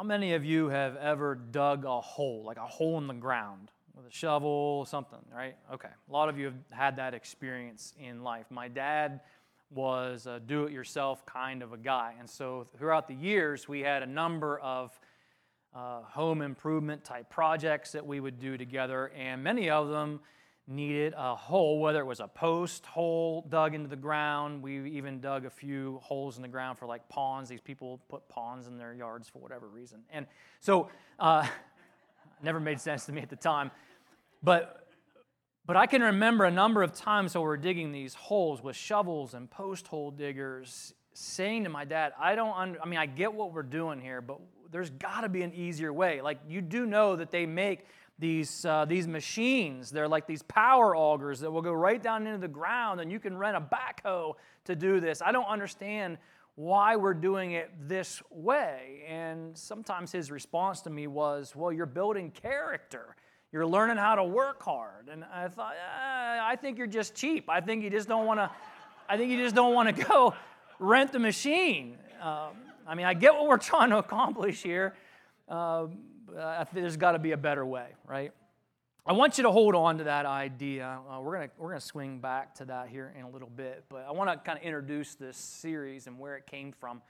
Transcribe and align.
How 0.00 0.04
many 0.04 0.32
of 0.32 0.46
you 0.46 0.70
have 0.70 0.96
ever 0.96 1.34
dug 1.34 1.84
a 1.84 2.00
hole, 2.00 2.42
like 2.46 2.56
a 2.56 2.66
hole 2.66 2.96
in 2.96 3.06
the 3.06 3.12
ground 3.12 3.70
with 3.94 4.06
a 4.06 4.10
shovel, 4.10 4.86
something, 4.86 5.18
right? 5.30 5.56
Okay. 5.70 5.90
A 6.08 6.10
lot 6.10 6.30
of 6.30 6.38
you 6.38 6.46
have 6.46 6.54
had 6.70 6.96
that 6.96 7.12
experience 7.12 7.92
in 8.00 8.22
life. 8.22 8.46
My 8.48 8.66
dad 8.66 9.20
was 9.68 10.24
a 10.24 10.40
do 10.40 10.64
it 10.64 10.72
yourself 10.72 11.26
kind 11.26 11.62
of 11.62 11.74
a 11.74 11.76
guy. 11.76 12.14
And 12.18 12.30
so 12.30 12.66
throughout 12.78 13.08
the 13.08 13.14
years, 13.14 13.68
we 13.68 13.80
had 13.80 14.02
a 14.02 14.06
number 14.06 14.58
of 14.60 14.98
uh, 15.74 16.00
home 16.04 16.40
improvement 16.40 17.04
type 17.04 17.28
projects 17.28 17.92
that 17.92 18.06
we 18.06 18.20
would 18.20 18.40
do 18.40 18.56
together, 18.56 19.12
and 19.14 19.44
many 19.44 19.68
of 19.68 19.90
them 19.90 20.20
needed 20.70 21.12
a 21.16 21.34
hole, 21.34 21.80
whether 21.80 22.00
it 22.00 22.06
was 22.06 22.20
a 22.20 22.28
post 22.28 22.86
hole 22.86 23.44
dug 23.48 23.74
into 23.74 23.88
the 23.88 23.96
ground. 23.96 24.62
We 24.62 24.90
even 24.90 25.20
dug 25.20 25.44
a 25.44 25.50
few 25.50 25.98
holes 26.02 26.36
in 26.36 26.42
the 26.42 26.48
ground 26.48 26.78
for 26.78 26.86
like 26.86 27.08
ponds. 27.08 27.50
These 27.50 27.60
people 27.60 28.00
put 28.08 28.28
ponds 28.28 28.66
in 28.66 28.78
their 28.78 28.94
yards 28.94 29.28
for 29.28 29.40
whatever 29.40 29.68
reason. 29.68 30.00
And 30.10 30.26
so, 30.60 30.88
uh, 31.18 31.46
never 32.42 32.60
made 32.60 32.80
sense 32.80 33.04
to 33.06 33.12
me 33.12 33.20
at 33.20 33.28
the 33.28 33.36
time. 33.36 33.70
But 34.42 34.80
but 35.66 35.76
I 35.76 35.86
can 35.86 36.02
remember 36.02 36.46
a 36.46 36.50
number 36.50 36.82
of 36.82 36.92
times 36.92 37.34
when 37.34 37.44
we're 37.44 37.56
digging 37.56 37.92
these 37.92 38.14
holes 38.14 38.62
with 38.62 38.74
shovels 38.74 39.34
and 39.34 39.48
post 39.48 39.86
hole 39.86 40.10
diggers, 40.10 40.94
saying 41.12 41.62
to 41.64 41.70
my 41.70 41.84
dad, 41.84 42.12
I 42.18 42.34
don't 42.34 42.56
under, 42.56 42.82
I 42.82 42.86
mean, 42.86 42.98
I 42.98 43.06
get 43.06 43.32
what 43.32 43.52
we're 43.52 43.62
doing 43.62 44.00
here, 44.00 44.20
but 44.20 44.40
there's 44.72 44.90
got 44.90 45.20
to 45.20 45.28
be 45.28 45.42
an 45.42 45.52
easier 45.54 45.92
way. 45.92 46.22
Like, 46.22 46.38
you 46.48 46.60
do 46.60 46.86
know 46.86 47.14
that 47.16 47.30
they 47.30 47.46
make 47.46 47.84
these, 48.20 48.64
uh, 48.66 48.84
these 48.84 49.08
machines. 49.08 49.90
They're 49.90 50.08
like 50.08 50.26
these 50.26 50.42
power 50.42 50.94
augers 50.94 51.40
that 51.40 51.50
will 51.50 51.62
go 51.62 51.72
right 51.72 52.00
down 52.00 52.26
into 52.26 52.38
the 52.38 52.48
ground, 52.48 53.00
and 53.00 53.10
you 53.10 53.18
can 53.18 53.36
rent 53.36 53.56
a 53.56 53.60
backhoe 53.60 54.34
to 54.66 54.76
do 54.76 55.00
this. 55.00 55.22
I 55.22 55.32
don't 55.32 55.46
understand 55.46 56.18
why 56.54 56.96
we're 56.96 57.14
doing 57.14 57.52
it 57.52 57.70
this 57.88 58.22
way. 58.30 59.02
And 59.08 59.56
sometimes 59.56 60.12
his 60.12 60.30
response 60.30 60.82
to 60.82 60.90
me 60.90 61.06
was, 61.06 61.56
Well, 61.56 61.72
you're 61.72 61.86
building 61.86 62.30
character. 62.30 63.16
You're 63.52 63.66
learning 63.66 63.96
how 63.96 64.14
to 64.14 64.22
work 64.22 64.62
hard. 64.62 65.08
And 65.10 65.24
I 65.24 65.48
thought, 65.48 65.72
eh, 65.72 66.38
I 66.40 66.56
think 66.60 66.78
you're 66.78 66.86
just 66.86 67.16
cheap. 67.16 67.48
I 67.48 67.60
think 67.60 67.82
you 67.82 67.90
just 67.90 68.06
don't 68.06 68.26
want 68.26 68.38
to. 68.38 68.50
I 69.08 69.16
think 69.16 69.32
you 69.32 69.38
just 69.38 69.56
don't 69.56 69.74
want 69.74 69.96
to 69.96 70.04
go 70.04 70.34
rent 70.78 71.12
the 71.12 71.18
machine. 71.18 71.96
Um, 72.22 72.52
I 72.86 72.94
mean, 72.94 73.06
I 73.06 73.14
get 73.14 73.34
what 73.34 73.48
we're 73.48 73.56
trying 73.56 73.90
to 73.90 73.98
accomplish 73.98 74.62
here. 74.62 74.94
Uh, 75.50 75.88
there's 76.72 76.96
got 76.96 77.12
to 77.12 77.18
be 77.18 77.32
a 77.32 77.36
better 77.36 77.66
way, 77.66 77.88
right? 78.06 78.32
I 79.04 79.12
want 79.12 79.38
you 79.38 79.42
to 79.44 79.50
hold 79.50 79.74
on 79.74 79.98
to 79.98 80.04
that 80.04 80.24
idea. 80.24 81.00
Uh, 81.10 81.20
we're 81.20 81.36
going 81.36 81.50
we're 81.58 81.70
gonna 81.70 81.80
swing 81.80 82.20
back 82.20 82.54
to 82.56 82.66
that 82.66 82.88
here 82.88 83.12
in 83.18 83.24
a 83.24 83.30
little 83.30 83.48
bit, 83.48 83.84
but 83.88 84.06
I 84.08 84.12
want 84.12 84.30
to 84.30 84.36
kind 84.36 84.58
of 84.58 84.64
introduce 84.64 85.14
this 85.16 85.36
series 85.36 86.06
and 86.06 86.18
where 86.18 86.36
it 86.36 86.46
came 86.46 86.70
from. 86.70 87.02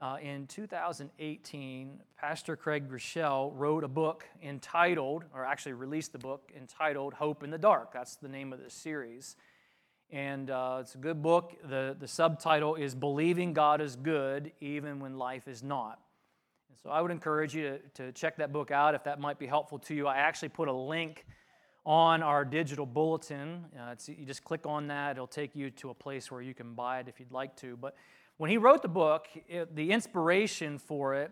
Uh, 0.00 0.18
in 0.22 0.46
2018, 0.46 2.00
Pastor 2.20 2.54
Craig 2.54 2.88
Groeschel 2.88 3.50
wrote 3.54 3.82
a 3.82 3.88
book 3.88 4.26
entitled, 4.42 5.24
or 5.34 5.44
actually 5.44 5.72
released 5.72 6.12
the 6.12 6.18
book 6.18 6.52
entitled 6.54 7.14
Hope 7.14 7.42
in 7.42 7.50
the 7.50 7.58
Dark. 7.58 7.94
That's 7.94 8.16
the 8.16 8.28
name 8.28 8.52
of 8.52 8.62
the 8.62 8.70
series. 8.70 9.36
And 10.10 10.50
uh, 10.50 10.78
it's 10.82 10.94
a 10.94 10.98
good 10.98 11.22
book. 11.22 11.56
The, 11.64 11.96
the 11.98 12.06
subtitle 12.06 12.74
is 12.74 12.94
Believing 12.94 13.54
God 13.54 13.80
is 13.80 13.96
Good 13.96 14.52
Even 14.60 15.00
When 15.00 15.16
Life 15.16 15.48
is 15.48 15.62
Not. 15.62 15.98
And 16.76 16.82
so 16.82 16.90
I 16.90 17.00
would 17.00 17.10
encourage 17.10 17.54
you 17.54 17.78
to, 17.94 18.04
to 18.04 18.12
check 18.12 18.36
that 18.36 18.52
book 18.52 18.70
out 18.70 18.94
if 18.94 19.04
that 19.04 19.18
might 19.18 19.38
be 19.38 19.46
helpful 19.46 19.78
to 19.78 19.94
you. 19.94 20.06
I 20.06 20.16
actually 20.16 20.50
put 20.50 20.68
a 20.68 20.72
link 20.72 21.24
on 21.86 22.22
our 22.22 22.44
digital 22.44 22.84
bulletin. 22.84 23.64
Uh, 23.80 23.94
you 24.06 24.26
just 24.26 24.44
click 24.44 24.66
on 24.66 24.88
that, 24.88 25.12
it'll 25.12 25.26
take 25.26 25.56
you 25.56 25.70
to 25.70 25.88
a 25.88 25.94
place 25.94 26.30
where 26.30 26.42
you 26.42 26.52
can 26.52 26.74
buy 26.74 27.00
it 27.00 27.08
if 27.08 27.18
you'd 27.18 27.32
like 27.32 27.56
to. 27.56 27.78
But 27.78 27.96
when 28.36 28.50
he 28.50 28.58
wrote 28.58 28.82
the 28.82 28.88
book, 28.88 29.26
it, 29.48 29.74
the 29.74 29.90
inspiration 29.90 30.78
for 30.78 31.14
it 31.14 31.30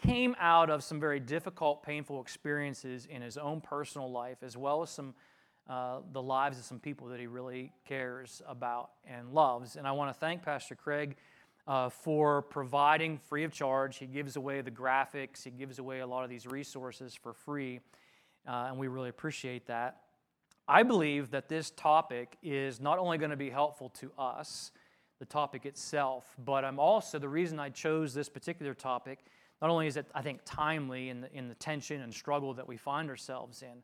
came 0.00 0.36
out 0.38 0.70
of 0.70 0.84
some 0.84 1.00
very 1.00 1.18
difficult, 1.18 1.82
painful 1.82 2.20
experiences 2.20 3.06
in 3.06 3.20
his 3.20 3.36
own 3.36 3.60
personal 3.60 4.12
life, 4.12 4.38
as 4.42 4.56
well 4.56 4.82
as 4.82 4.90
some 4.90 5.12
uh, 5.68 5.98
the 6.12 6.22
lives 6.22 6.58
of 6.58 6.64
some 6.64 6.78
people 6.78 7.08
that 7.08 7.18
he 7.18 7.26
really 7.26 7.72
cares 7.84 8.40
about 8.46 8.90
and 9.06 9.34
loves. 9.34 9.76
And 9.76 9.88
I 9.88 9.92
want 9.92 10.14
to 10.14 10.18
thank 10.18 10.42
Pastor 10.42 10.74
Craig 10.74 11.16
uh, 11.68 11.90
for 11.90 12.42
providing 12.42 13.18
free 13.18 13.44
of 13.44 13.52
charge. 13.52 13.98
He 13.98 14.06
gives 14.06 14.34
away 14.36 14.62
the 14.62 14.70
graphics, 14.70 15.44
he 15.44 15.50
gives 15.50 15.78
away 15.78 16.00
a 16.00 16.06
lot 16.06 16.24
of 16.24 16.30
these 16.30 16.46
resources 16.46 17.14
for 17.14 17.32
free, 17.32 17.80
uh, 18.48 18.66
and 18.68 18.78
we 18.78 18.88
really 18.88 19.10
appreciate 19.10 19.66
that. 19.66 20.00
I 20.66 20.82
believe 20.82 21.30
that 21.30 21.48
this 21.48 21.70
topic 21.70 22.36
is 22.42 22.80
not 22.80 22.98
only 22.98 23.18
going 23.18 23.30
to 23.30 23.36
be 23.36 23.50
helpful 23.50 23.90
to 23.90 24.10
us, 24.18 24.72
the 25.18 25.24
topic 25.24 25.66
itself. 25.66 26.34
But 26.44 26.64
I'm 26.64 26.78
also, 26.78 27.18
the 27.18 27.28
reason 27.28 27.58
I 27.58 27.70
chose 27.70 28.14
this 28.14 28.28
particular 28.28 28.74
topic, 28.74 29.20
not 29.60 29.70
only 29.70 29.86
is 29.86 29.96
it, 29.96 30.06
I 30.14 30.22
think, 30.22 30.40
timely 30.44 31.08
in 31.08 31.22
the, 31.22 31.32
in 31.32 31.48
the 31.48 31.54
tension 31.54 32.02
and 32.02 32.12
struggle 32.12 32.54
that 32.54 32.68
we 32.68 32.76
find 32.76 33.10
ourselves 33.10 33.62
in, 33.62 33.82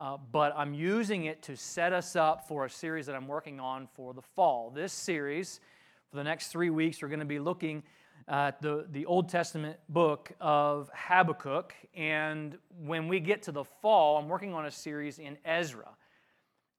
uh, 0.00 0.16
but 0.32 0.52
I'm 0.56 0.74
using 0.74 1.26
it 1.26 1.42
to 1.42 1.56
set 1.56 1.92
us 1.92 2.16
up 2.16 2.48
for 2.48 2.64
a 2.64 2.70
series 2.70 3.06
that 3.06 3.14
I'm 3.14 3.28
working 3.28 3.60
on 3.60 3.86
for 3.94 4.12
the 4.12 4.22
fall. 4.22 4.70
This 4.70 4.92
series, 4.92 5.60
for 6.14 6.18
the 6.18 6.24
next 6.24 6.46
three 6.46 6.70
weeks, 6.70 7.02
we're 7.02 7.08
going 7.08 7.18
to 7.18 7.24
be 7.24 7.40
looking 7.40 7.82
at 8.28 8.62
the, 8.62 8.86
the 8.92 9.04
Old 9.04 9.28
Testament 9.28 9.76
book 9.88 10.30
of 10.40 10.88
Habakkuk. 10.94 11.74
And 11.92 12.56
when 12.84 13.08
we 13.08 13.18
get 13.18 13.42
to 13.42 13.50
the 13.50 13.64
fall, 13.64 14.18
I'm 14.18 14.28
working 14.28 14.54
on 14.54 14.64
a 14.64 14.70
series 14.70 15.18
in 15.18 15.36
Ezra. 15.44 15.88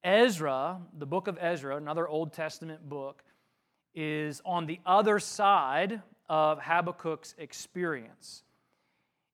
Ezra, 0.02 0.80
the 0.96 1.04
book 1.04 1.28
of 1.28 1.36
Ezra, 1.38 1.76
another 1.76 2.08
Old 2.08 2.32
Testament 2.32 2.88
book, 2.88 3.24
is 3.94 4.40
on 4.46 4.64
the 4.64 4.80
other 4.86 5.18
side 5.18 6.00
of 6.30 6.58
Habakkuk's 6.58 7.34
experience. 7.36 8.42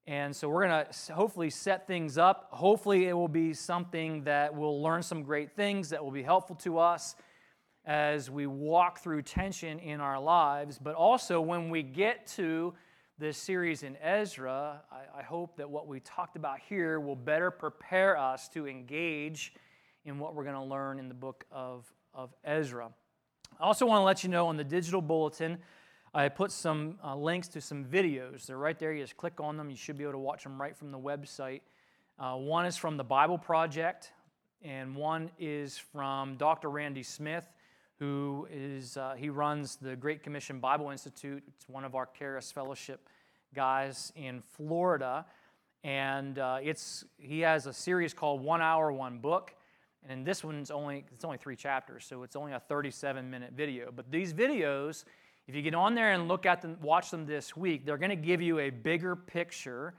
And 0.08 0.34
so 0.34 0.48
we're 0.48 0.66
going 0.66 0.84
to 0.84 1.12
hopefully 1.12 1.50
set 1.50 1.86
things 1.86 2.18
up. 2.18 2.48
Hopefully, 2.50 3.06
it 3.06 3.12
will 3.12 3.28
be 3.28 3.54
something 3.54 4.24
that 4.24 4.52
we'll 4.52 4.82
learn 4.82 5.04
some 5.04 5.22
great 5.22 5.52
things 5.52 5.90
that 5.90 6.02
will 6.02 6.10
be 6.10 6.24
helpful 6.24 6.56
to 6.56 6.78
us 6.80 7.14
as 7.84 8.30
we 8.30 8.46
walk 8.46 9.00
through 9.00 9.22
tension 9.22 9.78
in 9.78 10.00
our 10.00 10.20
lives. 10.20 10.78
But 10.78 10.94
also, 10.94 11.40
when 11.40 11.70
we 11.70 11.82
get 11.82 12.26
to 12.28 12.74
this 13.18 13.36
series 13.36 13.82
in 13.82 13.96
Ezra, 14.02 14.82
I, 14.90 15.20
I 15.20 15.22
hope 15.22 15.56
that 15.56 15.68
what 15.68 15.86
we 15.86 16.00
talked 16.00 16.36
about 16.36 16.58
here 16.60 17.00
will 17.00 17.16
better 17.16 17.50
prepare 17.50 18.16
us 18.16 18.48
to 18.50 18.66
engage 18.66 19.52
in 20.04 20.18
what 20.18 20.34
we're 20.34 20.44
going 20.44 20.56
to 20.56 20.62
learn 20.62 20.98
in 20.98 21.08
the 21.08 21.14
book 21.14 21.44
of, 21.50 21.92
of 22.14 22.34
Ezra. 22.44 22.90
I 23.60 23.64
also 23.64 23.86
want 23.86 24.00
to 24.00 24.04
let 24.04 24.24
you 24.24 24.30
know 24.30 24.48
on 24.48 24.56
the 24.56 24.64
digital 24.64 25.00
bulletin, 25.00 25.58
I 26.14 26.28
put 26.28 26.52
some 26.52 26.98
uh, 27.02 27.16
links 27.16 27.48
to 27.48 27.60
some 27.60 27.84
videos. 27.84 28.46
They're 28.46 28.58
right 28.58 28.78
there. 28.78 28.92
You 28.92 29.02
just 29.02 29.16
click 29.16 29.40
on 29.40 29.56
them. 29.56 29.70
You 29.70 29.76
should 29.76 29.96
be 29.96 30.04
able 30.04 30.12
to 30.12 30.18
watch 30.18 30.42
them 30.42 30.60
right 30.60 30.76
from 30.76 30.90
the 30.90 30.98
website. 30.98 31.60
Uh, 32.18 32.34
one 32.34 32.66
is 32.66 32.76
from 32.76 32.96
the 32.96 33.04
Bible 33.04 33.38
Project, 33.38 34.12
and 34.62 34.94
one 34.94 35.30
is 35.38 35.78
from 35.78 36.36
Dr. 36.36 36.70
Randy 36.70 37.02
Smith, 37.02 37.48
who 38.02 38.48
is 38.50 38.96
uh, 38.96 39.14
he 39.16 39.28
runs 39.28 39.76
the 39.76 39.94
Great 39.94 40.24
Commission 40.24 40.58
Bible 40.58 40.90
Institute. 40.90 41.40
It's 41.46 41.68
one 41.68 41.84
of 41.84 41.94
our 41.94 42.08
Charis 42.18 42.50
Fellowship 42.50 43.08
guys 43.54 44.12
in 44.16 44.42
Florida, 44.56 45.24
and 45.84 46.36
uh, 46.36 46.58
it's 46.60 47.04
he 47.16 47.38
has 47.42 47.66
a 47.66 47.72
series 47.72 48.12
called 48.12 48.42
One 48.42 48.60
Hour 48.60 48.90
One 48.90 49.18
Book 49.18 49.54
and 50.08 50.26
this 50.26 50.42
one's 50.42 50.72
only 50.72 51.04
it's 51.14 51.24
only 51.24 51.38
three 51.38 51.54
chapters, 51.54 52.04
so 52.04 52.24
it's 52.24 52.34
only 52.34 52.52
a 52.52 52.58
37 52.58 53.30
minute 53.30 53.52
video. 53.56 53.92
But 53.94 54.10
these 54.10 54.32
videos, 54.34 55.04
if 55.46 55.54
you 55.54 55.62
get 55.62 55.76
on 55.76 55.94
there 55.94 56.10
and 56.10 56.26
look 56.26 56.44
at 56.44 56.60
them, 56.60 56.78
watch 56.82 57.12
them 57.12 57.24
this 57.24 57.56
week, 57.56 57.86
they're 57.86 57.98
going 57.98 58.10
to 58.10 58.16
give 58.16 58.42
you 58.42 58.58
a 58.58 58.70
bigger 58.70 59.14
picture 59.14 59.94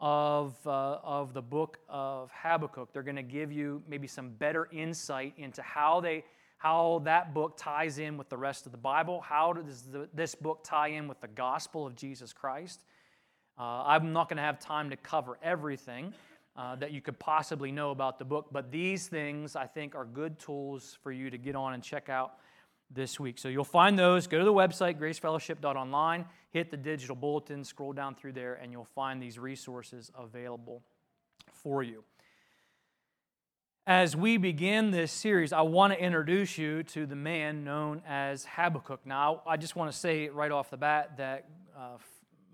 of, 0.00 0.56
uh, 0.66 0.98
of 1.04 1.34
the 1.34 1.42
book 1.42 1.78
of 1.88 2.32
Habakkuk. 2.32 2.92
They're 2.92 3.04
going 3.04 3.14
to 3.14 3.22
give 3.22 3.52
you 3.52 3.80
maybe 3.88 4.08
some 4.08 4.30
better 4.30 4.68
insight 4.72 5.34
into 5.36 5.62
how 5.62 6.00
they 6.00 6.24
how 6.64 7.02
that 7.04 7.34
book 7.34 7.58
ties 7.58 7.98
in 7.98 8.16
with 8.16 8.30
the 8.30 8.38
rest 8.38 8.64
of 8.64 8.72
the 8.72 8.78
Bible. 8.78 9.20
How 9.20 9.52
does 9.52 9.82
the, 9.82 10.08
this 10.14 10.34
book 10.34 10.60
tie 10.64 10.88
in 10.88 11.08
with 11.08 11.20
the 11.20 11.28
gospel 11.28 11.86
of 11.86 11.94
Jesus 11.94 12.32
Christ? 12.32 12.80
Uh, 13.58 13.82
I'm 13.84 14.14
not 14.14 14.30
going 14.30 14.38
to 14.38 14.42
have 14.42 14.58
time 14.58 14.88
to 14.88 14.96
cover 14.96 15.38
everything 15.42 16.14
uh, 16.56 16.76
that 16.76 16.90
you 16.90 17.02
could 17.02 17.18
possibly 17.18 17.70
know 17.70 17.90
about 17.90 18.18
the 18.18 18.24
book. 18.24 18.46
But 18.50 18.72
these 18.72 19.08
things, 19.08 19.56
I 19.56 19.66
think, 19.66 19.94
are 19.94 20.06
good 20.06 20.38
tools 20.38 20.96
for 21.02 21.12
you 21.12 21.28
to 21.28 21.36
get 21.36 21.54
on 21.54 21.74
and 21.74 21.82
check 21.82 22.08
out 22.08 22.36
this 22.90 23.20
week. 23.20 23.36
So 23.36 23.48
you'll 23.48 23.64
find 23.64 23.98
those. 23.98 24.26
Go 24.26 24.38
to 24.38 24.44
the 24.46 24.50
website, 24.50 24.98
gracefellowship.online, 24.98 26.24
hit 26.50 26.70
the 26.70 26.78
digital 26.78 27.14
bulletin, 27.14 27.62
scroll 27.62 27.92
down 27.92 28.14
through 28.14 28.32
there, 28.32 28.54
and 28.54 28.72
you'll 28.72 28.86
find 28.86 29.22
these 29.22 29.38
resources 29.38 30.10
available 30.18 30.82
for 31.52 31.82
you. 31.82 32.04
As 33.86 34.16
we 34.16 34.38
begin 34.38 34.92
this 34.92 35.12
series, 35.12 35.52
I 35.52 35.60
want 35.60 35.92
to 35.92 36.02
introduce 36.02 36.56
you 36.56 36.84
to 36.84 37.04
the 37.04 37.16
man 37.16 37.64
known 37.64 38.00
as 38.08 38.46
Habakkuk. 38.46 39.00
Now, 39.04 39.42
I 39.46 39.58
just 39.58 39.76
want 39.76 39.92
to 39.92 39.98
say 39.98 40.30
right 40.30 40.50
off 40.50 40.70
the 40.70 40.78
bat 40.78 41.18
that 41.18 41.50
uh, 41.76 41.98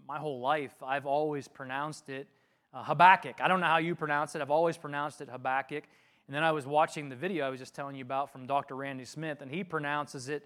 my 0.09 0.19
whole 0.19 0.41
life 0.41 0.75
I've 0.85 1.07
always 1.07 1.47
pronounced 1.47 2.09
it 2.09 2.27
uh, 2.75 2.83
Habakkuk. 2.83 3.41
I 3.41 3.47
don't 3.47 3.61
know 3.61 3.69
how 3.69 3.77
you 3.77 3.95
pronounce 3.95 4.35
it. 4.35 4.43
I've 4.43 4.51
always 4.51 4.77
pronounced 4.77 5.21
it 5.21 5.29
Habakkuk. 5.29 5.85
And 6.27 6.35
then 6.35 6.43
I 6.43 6.51
was 6.51 6.67
watching 6.67 7.09
the 7.09 7.15
video 7.15 7.47
I 7.47 7.49
was 7.49 7.61
just 7.61 7.77
telling 7.77 7.95
you 7.95 8.03
about 8.03 8.33
from 8.33 8.49
Dr. 8.49 8.75
Randy 8.75 9.05
Smith, 9.05 9.41
and 9.41 9.49
he 9.49 9.63
pronounces 9.63 10.29
it 10.29 10.43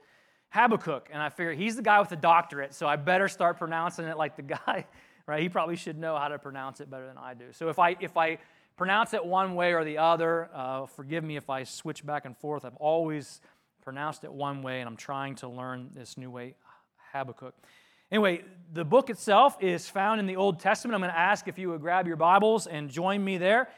Habakkuk. 0.51 1.09
And 1.11 1.23
I 1.23 1.31
figured 1.31 1.57
he's 1.57 1.77
the 1.77 1.83
guy 1.83 1.99
with 1.99 2.11
the 2.11 2.17
doctorate, 2.17 2.75
so 2.75 2.87
I 2.87 2.97
better 2.97 3.29
start 3.29 3.57
pronouncing 3.57 4.05
it 4.05 4.19
like 4.19 4.37
the 4.37 4.43
guy 4.67 4.85
right? 5.27 5.43
He 5.43 5.49
probably 5.49 5.77
should 5.77 5.99
know 5.99 6.17
how 6.17 6.29
to 6.29 6.39
pronounce 6.39 6.81
it 6.81 6.91
better 6.91 7.07
than 7.07 7.19
I 7.19 7.35
do. 7.35 7.47
So 7.53 7.69
if 7.69 7.79
I, 7.79 7.97
if 8.01 8.17
I 8.17 8.39
pronounce 8.77 9.15
it 9.15 9.25
one 9.25 9.55
way 9.55 9.73
or 9.73 9.85
the 9.85 9.99
other, 9.99 10.51
uh, 10.53 10.87
forgive 10.87 11.23
me 11.25 11.37
if 11.37 11.49
I 11.49 11.65
switch 11.65 12.05
back 12.05 12.25
and 12.25 12.37
forth. 12.37 12.65
I've 12.65 12.77
always 12.77 13.41
pronounced 13.83 14.25
it 14.25 14.33
one 14.33 14.63
way, 14.63 14.81
and 14.81 14.89
I'm 14.89 14.97
trying 14.97 15.37
to 15.37 15.49
learn 15.49 15.91
this 15.95 16.17
new 16.17 16.31
way, 16.31 16.57
Habakkuk. 17.13 17.55
Anyway, 18.11 18.45
the 18.73 18.85
book 18.85 19.11
itself 19.11 19.57
is 19.61 19.89
found 19.89 20.21
in 20.21 20.27
the 20.27 20.37
Old 20.37 20.61
Testament. 20.61 20.95
I'm 20.95 21.01
going 21.01 21.13
to 21.13 21.19
ask 21.19 21.49
if 21.49 21.59
you 21.59 21.71
would 21.71 21.81
grab 21.81 22.07
your 22.07 22.17
Bibles 22.17 22.67
and 22.67 22.91
join 22.91 23.25
me 23.25 23.39
there. 23.39 23.69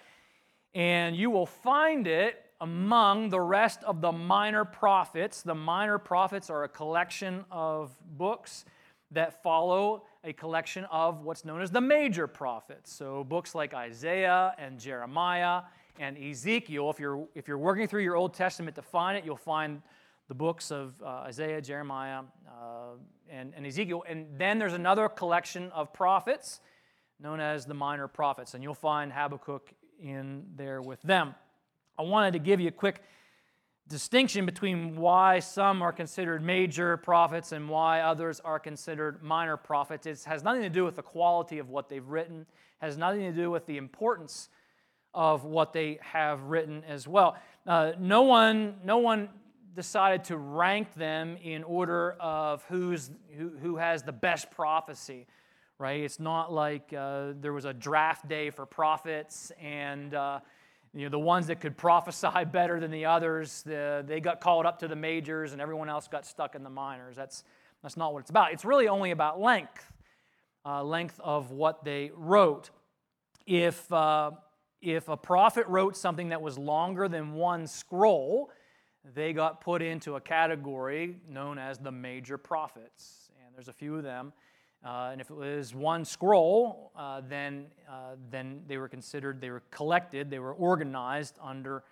And 0.75 1.17
you 1.17 1.31
will 1.31 1.47
find 1.47 2.07
it 2.07 2.43
among 2.61 3.31
the 3.31 3.41
rest 3.41 3.83
of 3.85 4.01
the 4.01 4.13
minor 4.13 4.65
prophets. 4.65 5.43
The 5.43 5.55
minor 5.55 5.99
prophets 5.99 6.51
are 6.51 6.65
a 6.65 6.69
collection 6.69 7.45
of 7.51 7.91
books 8.05 8.65
that 9.13 9.43
follow 9.43 10.05
a 10.27 10.33
collection 10.33 10.85
of 10.87 11.23
what's 11.23 11.45
known 11.45 11.63
as 11.63 11.71
the 11.71 11.81
major 11.81 12.27
prophets. 12.27 12.93
So 12.93 13.23
books 13.25 13.55
like 13.55 13.73
Isaiah 13.73 14.55
and 14.59 14.79
Jeremiah 14.79 15.63
and 16.01 16.19
Ezekiel. 16.19 16.91
If 16.91 16.99
you're, 16.99 17.27
if 17.35 17.47
you're 17.47 17.59
working 17.59 17.87
through 17.87 18.03
your 18.03 18.17
Old 18.17 18.35
Testament 18.35 18.75
to 18.75 18.83
find 18.83 19.17
it, 19.17 19.25
you'll 19.25 19.37
find 19.37 19.81
the 20.29 20.35
books 20.35 20.73
of 20.73 21.01
uh, 21.01 21.25
Isaiah, 21.29 21.63
Jeremiah, 21.63 22.23
uh, 22.49 22.97
and, 23.31 23.55
and 23.57 23.65
Ezekiel. 23.65 24.05
And 24.09 24.27
then 24.37 24.59
there's 24.59 24.73
another 24.73 25.09
collection 25.09 25.71
of 25.71 25.93
prophets 25.93 26.61
known 27.21 27.39
as 27.39 27.65
the 27.65 27.75
minor 27.75 28.09
prophets. 28.09 28.55
And 28.55 28.65
you'll 28.65 28.75
find 28.75 29.13
Habakkuk 29.13 29.73
in 30.03 30.45
there 30.57 30.83
with 30.83 31.01
them. 31.03 31.37
I 31.97 32.03
wanted 32.03 32.33
to 32.33 32.41
give 32.41 32.61
you 32.61 32.69
a 32.69 32.73
quick 32.73 33.01
distinction 33.89 34.47
between 34.47 34.97
why 34.97 35.39
some 35.39 35.81
are 35.81 35.93
considered 35.93 36.43
major 36.43 36.97
prophets 36.97 37.53
and 37.53 37.69
why 37.69 38.01
others 38.01 38.41
are 38.41 38.59
considered 38.59 39.23
minor 39.23 39.57
prophets. 39.57 40.07
It 40.07 40.23
has 40.27 40.43
nothing 40.43 40.63
to 40.63 40.71
do 40.71 40.85
with 40.85 40.97
the 40.97 41.03
quality 41.03 41.59
of 41.59 41.71
what 41.71 41.89
they've 41.89 42.07
written, 42.07 42.47
has 42.81 42.99
nothing 42.99 43.21
to 43.21 43.33
do 43.33 43.51
with 43.51 43.67
the 43.67 43.77
importance 43.77 44.49
of 45.15 45.45
what 45.45 45.73
they 45.73 45.99
have 46.03 46.43
written 46.43 46.83
as 46.85 47.07
well. 47.07 47.37
Uh, 47.67 47.93
no 47.99 48.23
one, 48.23 48.75
no 48.85 48.99
one 48.99 49.29
decided 49.75 50.25
to 50.25 50.37
rank 50.37 50.93
them 50.95 51.37
in 51.43 51.63
order 51.63 52.17
of 52.19 52.65
who's, 52.69 53.11
who, 53.37 53.53
who 53.63 53.77
has 53.77 54.03
the 54.03 54.13
best 54.13 54.51
prophecy, 54.51 55.27
right? 55.79 56.01
It's 56.01 56.19
not 56.19 56.53
like 56.53 56.93
uh, 56.93 57.33
there 57.41 57.53
was 57.53 57.67
a 57.67 57.73
draft 57.73 58.29
day 58.29 58.51
for 58.51 58.67
prophets 58.67 59.53
and 59.61 60.13
uh, 60.13 60.41
you 60.95 61.05
know, 61.05 61.11
the 61.11 61.19
ones 61.19 61.49
that 61.49 61.61
could 61.61 61.77
prophesy 61.77 62.45
better 62.53 62.81
than 62.81 62.91
the 62.91 63.07
others, 63.07 63.63
the, 63.63 64.05
they 64.07 64.21
got 64.21 64.41
called 64.41 64.67
up 64.67 64.79
to 64.81 64.89
the 64.89 64.97
majors 64.97 65.53
and 65.53 65.61
everyone 65.61 65.89
else 65.89 66.09
got 66.09 66.27
stuck 66.27 66.55
in 66.55 66.63
the 66.63 66.71
minors. 66.71 67.17
That's, 67.17 67.45
that's 67.83 67.97
not 67.97 68.13
what 68.13 68.21
it's 68.21 68.31
about. 68.31 68.53
It's 68.53 68.65
really 68.65 68.89
only 68.89 69.11
about 69.11 69.41
length, 69.41 69.93
uh, 70.65 70.83
length 70.83 71.21
of 71.23 71.51
what 71.51 71.85
they 71.85 72.11
wrote. 72.15 72.71
If, 73.47 73.93
uh, 73.93 74.33
if 74.81 75.09
a 75.09 75.17
prophet 75.17 75.67
wrote 75.67 75.97
something 75.97 76.31
that 76.31 76.43
was 76.43 76.59
longer 76.59 77.09
than 77.09 77.35
one 77.35 77.67
scroll, 77.67 78.51
they 79.15 79.33
got 79.33 79.61
put 79.61 79.83
into 79.83 80.17
a 80.17 80.21
category 80.21 81.17
known 81.29 81.59
as 81.59 81.79
the 81.79 81.93
major 81.93 82.39
prophets. 82.39 83.31
And 83.45 83.55
there's 83.55 83.69
a 83.69 83.73
few 83.73 83.97
of 83.97 84.03
them. 84.03 84.33
Uh, 84.85 85.11
and 85.11 85.21
if 85.21 85.31
it 85.31 85.37
was 85.37 85.75
one 85.75 86.05
scroll, 86.05 86.93
uh, 86.97 87.21
then, 87.29 87.67
uh, 87.91 88.15
then 88.31 88.63
they 88.69 88.79
were 88.79 88.89
considered, 88.89 89.41
they 89.41 89.51
were 89.51 89.63
collected, 89.71 90.31
they 90.31 90.39
were 90.39 90.53
organized 90.55 91.39
under, 91.43 91.83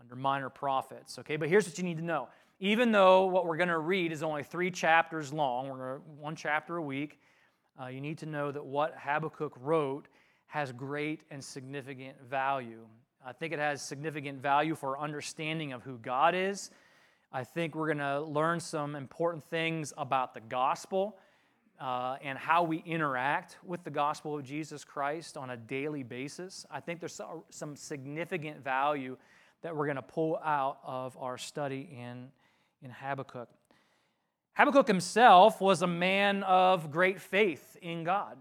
under 0.00 0.14
minor 0.14 0.50
prophets. 0.50 1.18
Okay, 1.18 1.36
but 1.36 1.48
here's 1.48 1.66
what 1.66 1.78
you 1.78 1.84
need 1.84 1.96
to 1.96 2.04
know. 2.04 2.28
Even 2.60 2.92
though 2.92 3.26
what 3.26 3.46
we're 3.46 3.56
going 3.56 3.68
to 3.68 3.78
read 3.78 4.12
is 4.12 4.22
only 4.22 4.42
three 4.42 4.70
chapters 4.70 5.32
long, 5.32 5.68
we're 5.68 5.78
gonna, 5.78 6.00
one 6.20 6.36
chapter 6.36 6.76
a 6.76 6.82
week, 6.82 7.18
uh, 7.80 7.86
you 7.86 8.00
need 8.00 8.18
to 8.18 8.26
know 8.26 8.52
that 8.52 8.64
what 8.64 8.94
Habakkuk 8.96 9.54
wrote 9.60 10.06
has 10.46 10.70
great 10.70 11.22
and 11.30 11.42
significant 11.42 12.20
value. 12.28 12.86
I 13.26 13.32
think 13.32 13.52
it 13.52 13.58
has 13.58 13.82
significant 13.82 14.40
value 14.40 14.74
for 14.74 15.00
understanding 15.00 15.72
of 15.72 15.82
who 15.82 15.98
God 15.98 16.34
is. 16.34 16.70
I 17.32 17.42
think 17.42 17.74
we're 17.74 17.86
going 17.86 17.98
to 17.98 18.20
learn 18.20 18.60
some 18.60 18.94
important 18.94 19.42
things 19.44 19.92
about 19.96 20.34
the 20.34 20.40
gospel 20.40 21.16
uh, 21.80 22.16
and 22.22 22.38
how 22.38 22.62
we 22.62 22.78
interact 22.78 23.58
with 23.64 23.82
the 23.84 23.90
gospel 23.90 24.38
of 24.38 24.44
Jesus 24.44 24.84
Christ 24.84 25.36
on 25.36 25.50
a 25.50 25.56
daily 25.56 26.02
basis. 26.02 26.64
I 26.70 26.80
think 26.80 27.00
there's 27.00 27.20
some 27.50 27.76
significant 27.76 28.62
value 28.62 29.16
that 29.62 29.74
we're 29.74 29.86
going 29.86 29.96
to 29.96 30.02
pull 30.02 30.38
out 30.44 30.78
of 30.84 31.16
our 31.16 31.38
study 31.38 31.88
in, 31.98 32.28
in 32.82 32.90
Habakkuk. 32.90 33.48
Habakkuk 34.52 34.86
himself 34.86 35.60
was 35.60 35.82
a 35.82 35.86
man 35.86 36.42
of 36.44 36.92
great 36.92 37.20
faith 37.20 37.76
in 37.82 38.04
God. 38.04 38.36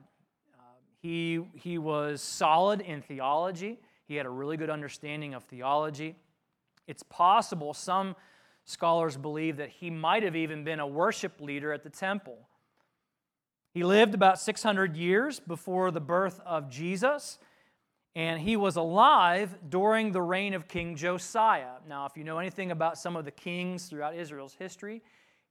Uh, 0.54 0.62
he, 1.02 1.42
he 1.56 1.78
was 1.78 2.22
solid 2.22 2.82
in 2.82 3.02
theology. 3.02 3.80
He 4.06 4.16
had 4.16 4.26
a 4.26 4.30
really 4.30 4.58
good 4.58 4.70
understanding 4.70 5.34
of 5.34 5.44
theology. 5.46 6.16
It's 6.88 7.04
possible 7.04 7.74
some 7.74 8.16
scholars 8.66 9.18
believe 9.18 9.58
that 9.58 9.70
he 9.70 9.90
might 9.90 10.24
have 10.24 10.36
even 10.36 10.64
been 10.64 10.80
a 10.80 10.88
worship 10.88 11.42
leader 11.42 11.74
at 11.74 11.84
the 11.84 11.90
temple. 11.90 12.38
He 13.74 13.84
lived 13.84 14.14
about 14.14 14.40
600 14.40 14.96
years 14.96 15.40
before 15.40 15.90
the 15.90 16.00
birth 16.00 16.40
of 16.46 16.70
Jesus, 16.70 17.40
and 18.16 18.40
he 18.40 18.56
was 18.56 18.76
alive 18.76 19.58
during 19.68 20.12
the 20.12 20.22
reign 20.22 20.54
of 20.54 20.68
King 20.68 20.96
Josiah. 20.96 21.78
Now, 21.88 22.06
if 22.06 22.16
you 22.16 22.24
know 22.24 22.38
anything 22.38 22.70
about 22.70 23.00
some 23.00 23.16
of 23.16 23.26
the 23.26 23.32
kings 23.32 23.88
throughout 23.88 24.16
Israel's 24.16 24.54
history, 24.54 25.02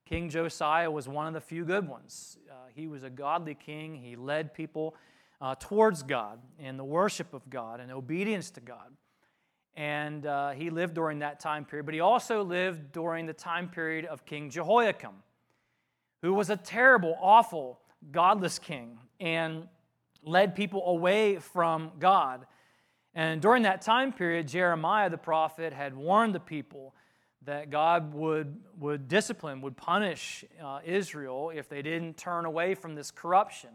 King 0.05 0.29
Josiah 0.29 0.89
was 0.89 1.05
one 1.05 1.27
of 1.27 1.33
the 1.33 1.41
few 1.41 1.65
good 1.65 1.85
ones. 1.85 2.37
Uh, 2.49 2.53
he 2.73 2.87
was 2.87 3.03
a 3.03 3.09
godly 3.09 3.55
king, 3.55 3.95
he 3.95 4.15
led 4.15 4.53
people 4.53 4.95
uh, 5.41 5.55
towards 5.59 6.01
God 6.01 6.39
and 6.57 6.79
the 6.79 6.83
worship 6.85 7.33
of 7.33 7.49
God 7.49 7.81
and 7.81 7.91
obedience 7.91 8.51
to 8.51 8.61
God. 8.61 8.95
And 9.75 10.25
uh, 10.25 10.51
he 10.51 10.69
lived 10.69 10.93
during 10.93 11.19
that 11.19 11.41
time 11.41 11.65
period, 11.65 11.85
but 11.85 11.93
he 11.93 11.99
also 11.99 12.41
lived 12.41 12.93
during 12.93 13.25
the 13.25 13.33
time 13.33 13.67
period 13.67 14.05
of 14.05 14.25
King 14.25 14.49
Jehoiakim, 14.49 15.11
who 16.21 16.33
was 16.33 16.49
a 16.49 16.55
terrible, 16.55 17.17
awful, 17.19 17.81
godless 18.11 18.59
king 18.59 18.99
and 19.19 19.67
led 20.23 20.55
people 20.55 20.83
away 20.87 21.37
from 21.37 21.91
God. 21.99 22.45
And 23.13 23.41
during 23.41 23.63
that 23.63 23.81
time 23.81 24.11
period, 24.11 24.47
Jeremiah 24.47 25.09
the 25.09 25.17
prophet 25.17 25.73
had 25.73 25.95
warned 25.95 26.33
the 26.33 26.39
people 26.39 26.95
that 27.45 27.69
God 27.69 28.13
would, 28.13 28.55
would 28.79 29.07
discipline, 29.07 29.61
would 29.61 29.75
punish 29.75 30.45
uh, 30.63 30.79
Israel 30.85 31.51
if 31.53 31.67
they 31.67 31.81
didn't 31.81 32.17
turn 32.17 32.45
away 32.45 32.73
from 32.73 32.95
this 32.95 33.11
corruption. 33.11 33.69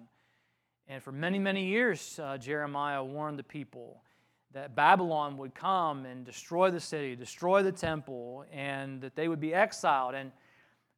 And 0.89 1.03
for 1.03 1.13
many, 1.13 1.39
many 1.39 1.67
years, 1.67 2.19
uh, 2.23 2.39
Jeremiah 2.39 3.05
warned 3.05 3.39
the 3.39 3.45
people 3.45 4.03
that 4.55 4.75
Babylon 4.75 5.37
would 5.37 5.55
come 5.55 6.07
and 6.07 6.25
destroy 6.25 6.71
the 6.71 6.81
city, 6.81 7.15
destroy 7.15 7.63
the 7.63 7.73
temple, 7.73 8.47
and 8.51 9.03
that 9.03 9.15
they 9.15 9.29
would 9.29 9.41
be 9.41 9.53
exiled. 9.53 10.15
And, 10.15 10.33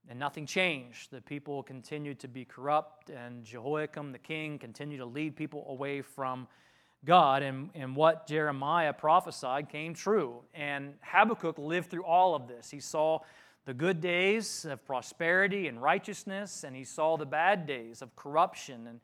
and 0.09 0.19
nothing 0.19 0.47
changed. 0.47 1.11
The 1.11 1.21
people 1.21 1.63
continued 1.63 2.19
to 2.21 2.29
be 2.29 2.45
corrupt, 2.45 3.11
and 3.11 3.45
Jehoiakim, 3.45 4.13
the 4.13 4.19
king, 4.19 4.59
continued 4.59 4.99
to 4.99 5.07
lead 5.07 5.37
people 5.37 5.67
away 5.69 6.03
from 6.03 6.49
God. 7.05 7.43
And, 7.43 7.71
and 7.75 7.95
what 7.95 8.27
Jeremiah 8.27 8.93
prophesied 8.93 9.69
came 9.69 9.95
true. 9.95 10.43
And 10.55 10.95
Habakkuk 11.03 11.59
lived 11.59 11.91
through 11.91 12.05
all 12.05 12.35
of 12.35 12.49
this. 12.49 12.71
He 12.71 12.81
saw 12.81 13.21
the 13.67 13.75
good 13.75 14.01
days 14.01 14.65
of 14.65 14.85
prosperity 14.85 15.69
and 15.69 15.81
righteousness, 15.81 16.65
and 16.65 16.75
he 16.75 16.85
saw 16.85 17.17
the 17.17 17.27
bad 17.27 17.67
days 17.67 18.03
of 18.03 18.15
corruption 18.17 18.87
and 18.87 19.01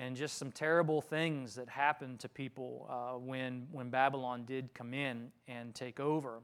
and 0.00 0.16
just 0.16 0.38
some 0.38 0.50
terrible 0.50 1.02
things 1.02 1.54
that 1.54 1.68
happened 1.68 2.18
to 2.20 2.28
people 2.28 2.86
uh, 2.88 3.18
when, 3.18 3.66
when 3.70 3.90
Babylon 3.90 4.44
did 4.46 4.72
come 4.72 4.94
in 4.94 5.30
and 5.46 5.74
take 5.74 6.00
over. 6.00 6.40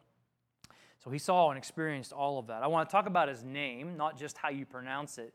So 1.06 1.12
he 1.12 1.20
saw 1.20 1.50
and 1.50 1.56
experienced 1.56 2.12
all 2.12 2.36
of 2.36 2.48
that. 2.48 2.64
I 2.64 2.66
want 2.66 2.88
to 2.88 2.92
talk 2.92 3.06
about 3.06 3.28
his 3.28 3.44
name, 3.44 3.96
not 3.96 4.18
just 4.18 4.36
how 4.36 4.48
you 4.48 4.66
pronounce 4.66 5.18
it, 5.18 5.32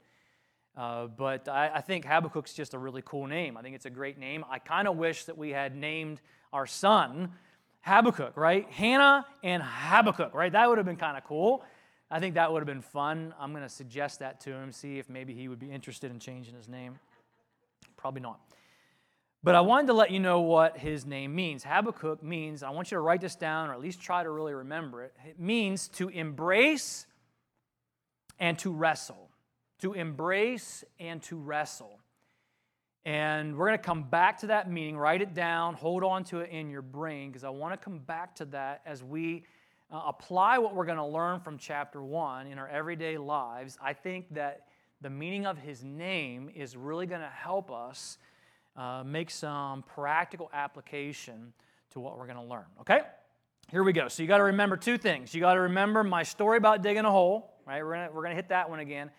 uh, 0.76 1.08
but 1.08 1.48
I, 1.48 1.76
I, 1.76 1.80
think 1.80 2.04
Habakkuk's 2.04 2.54
just 2.54 2.74
a 2.74 2.78
really 2.78 3.02
cool 3.06 3.26
name. 3.26 3.56
I 3.56 3.62
think 3.62 3.76
it's 3.76 3.86
a 3.86 3.90
great 3.90 4.18
name. 4.18 4.44
I 4.52 4.60
kind 4.60 4.86
of 4.86 4.98
wish 4.98 5.24
that 5.26 5.38
we 5.38 5.52
had 5.52 5.74
named 5.74 6.20
our 6.52 6.68
son 6.68 7.32
Habakkuk, 7.84 8.36
right? 8.36 8.70
Hannah 8.70 9.26
and 9.44 9.64
Habakkuk, 9.64 10.34
right? 10.34 10.52
That 10.52 10.68
would 10.68 10.78
have 10.78 10.86
been 10.86 10.98
kind 10.98 11.16
of 11.16 11.24
cool. 11.24 11.64
I 12.10 12.20
think 12.20 12.36
that 12.36 12.52
would 12.52 12.60
have 12.60 12.68
been 12.68 12.82
fun. 12.82 13.34
I'm 13.40 13.52
going 13.52 13.64
to 13.64 13.70
suggest 13.70 14.20
that 14.20 14.42
to 14.42 14.52
him, 14.52 14.74
see 14.74 15.00
if 15.00 15.10
maybe 15.10 15.34
he 15.34 15.48
would 15.48 15.60
be 15.60 15.72
interested 15.72 16.12
in 16.12 16.20
changing 16.20 16.54
his 16.54 16.68
name. 16.68 17.00
Probably 17.96 18.20
not. 18.20 18.42
But 19.44 19.56
I 19.56 19.62
wanted 19.62 19.88
to 19.88 19.94
let 19.94 20.12
you 20.12 20.20
know 20.20 20.42
what 20.42 20.78
his 20.78 21.06
name 21.06 21.34
means. 21.34 21.64
Habakkuk 21.64 22.22
means, 22.22 22.62
I 22.62 22.70
want 22.70 22.92
you 22.92 22.98
to 22.98 23.02
write 23.02 23.22
this 23.22 23.36
down 23.36 23.70
or 23.70 23.74
at 23.74 23.82
least 23.82 24.00
try 24.00 24.22
to 24.22 24.30
really 24.30 24.54
remember 24.54 25.04
it. 25.04 25.14
It 25.28 25.40
means 25.40 25.88
to 25.90 26.10
embrace 26.10 27.08
and 28.40 28.58
to 28.60 28.72
wrestle. 28.72 29.30
To 29.80 29.94
embrace 29.94 30.84
and 31.00 31.24
to 31.24 31.38
wrestle. 31.38 31.98
And 33.04 33.58
we're 33.58 33.66
going 33.66 33.80
to 33.80 33.84
come 33.84 34.04
back 34.04 34.42
to 34.42 34.48
that 34.48 34.70
meaning. 34.70 34.96
Write 34.96 35.24
it 35.24 35.34
down, 35.34 35.74
hold 35.74 36.04
on 36.04 36.24
to 36.26 36.42
it 36.42 36.52
in 36.52 36.70
your 36.70 36.84
brain, 36.84 37.32
because 37.32 37.44
I 37.44 37.50
want 37.50 37.74
to 37.74 37.84
come 37.84 37.98
back 37.98 38.36
to 38.36 38.46
that 38.46 38.82
as 38.86 39.04
we 39.04 39.44
uh, 39.92 40.04
apply 40.06 40.60
what 40.60 40.76
we're 40.76 40.86
going 40.86 41.00
to 41.00 41.06
learn 41.06 41.40
from 41.40 41.58
chapter 41.58 42.04
one 42.04 42.46
in 42.46 42.60
our 42.60 42.68
everyday 42.68 43.18
lives. 43.18 43.76
I 43.82 43.94
think 43.94 44.32
that 44.36 44.68
the 45.02 45.10
meaning 45.10 45.48
of 45.48 45.58
his 45.58 45.84
name 45.84 46.52
is 46.54 46.78
really 46.78 47.08
going 47.08 47.22
to 47.22 47.28
help 47.28 47.72
us 47.72 48.20
uh, 48.76 49.04
make 49.06 49.30
some 49.30 49.84
practical 49.84 50.50
application 50.54 51.54
to 51.92 52.00
what 52.00 52.18
we're 52.18 52.28
going 52.28 52.38
to 52.38 52.44
learn. 52.44 52.66
Okay? 52.82 53.02
Here 53.70 53.84
we 53.84 53.94
go. 53.94 54.08
So 54.08 54.24
you 54.24 54.28
got 54.28 54.38
to 54.38 54.46
remember 54.46 54.78
two 54.78 54.98
things. 54.98 55.34
You 55.34 55.42
got 55.42 55.54
to 55.54 55.62
remember 55.62 56.04
my 56.04 56.24
story 56.24 56.58
about 56.58 56.82
digging 56.82 57.06
a 57.06 57.12
hole, 57.12 57.54
right? 57.66 57.84
We're 57.84 57.94
going 57.94 58.14
we're 58.14 58.24
gonna 58.24 58.36
hit 58.36 58.50
that 58.50 58.70
one 58.70 58.80
again. 58.80 59.12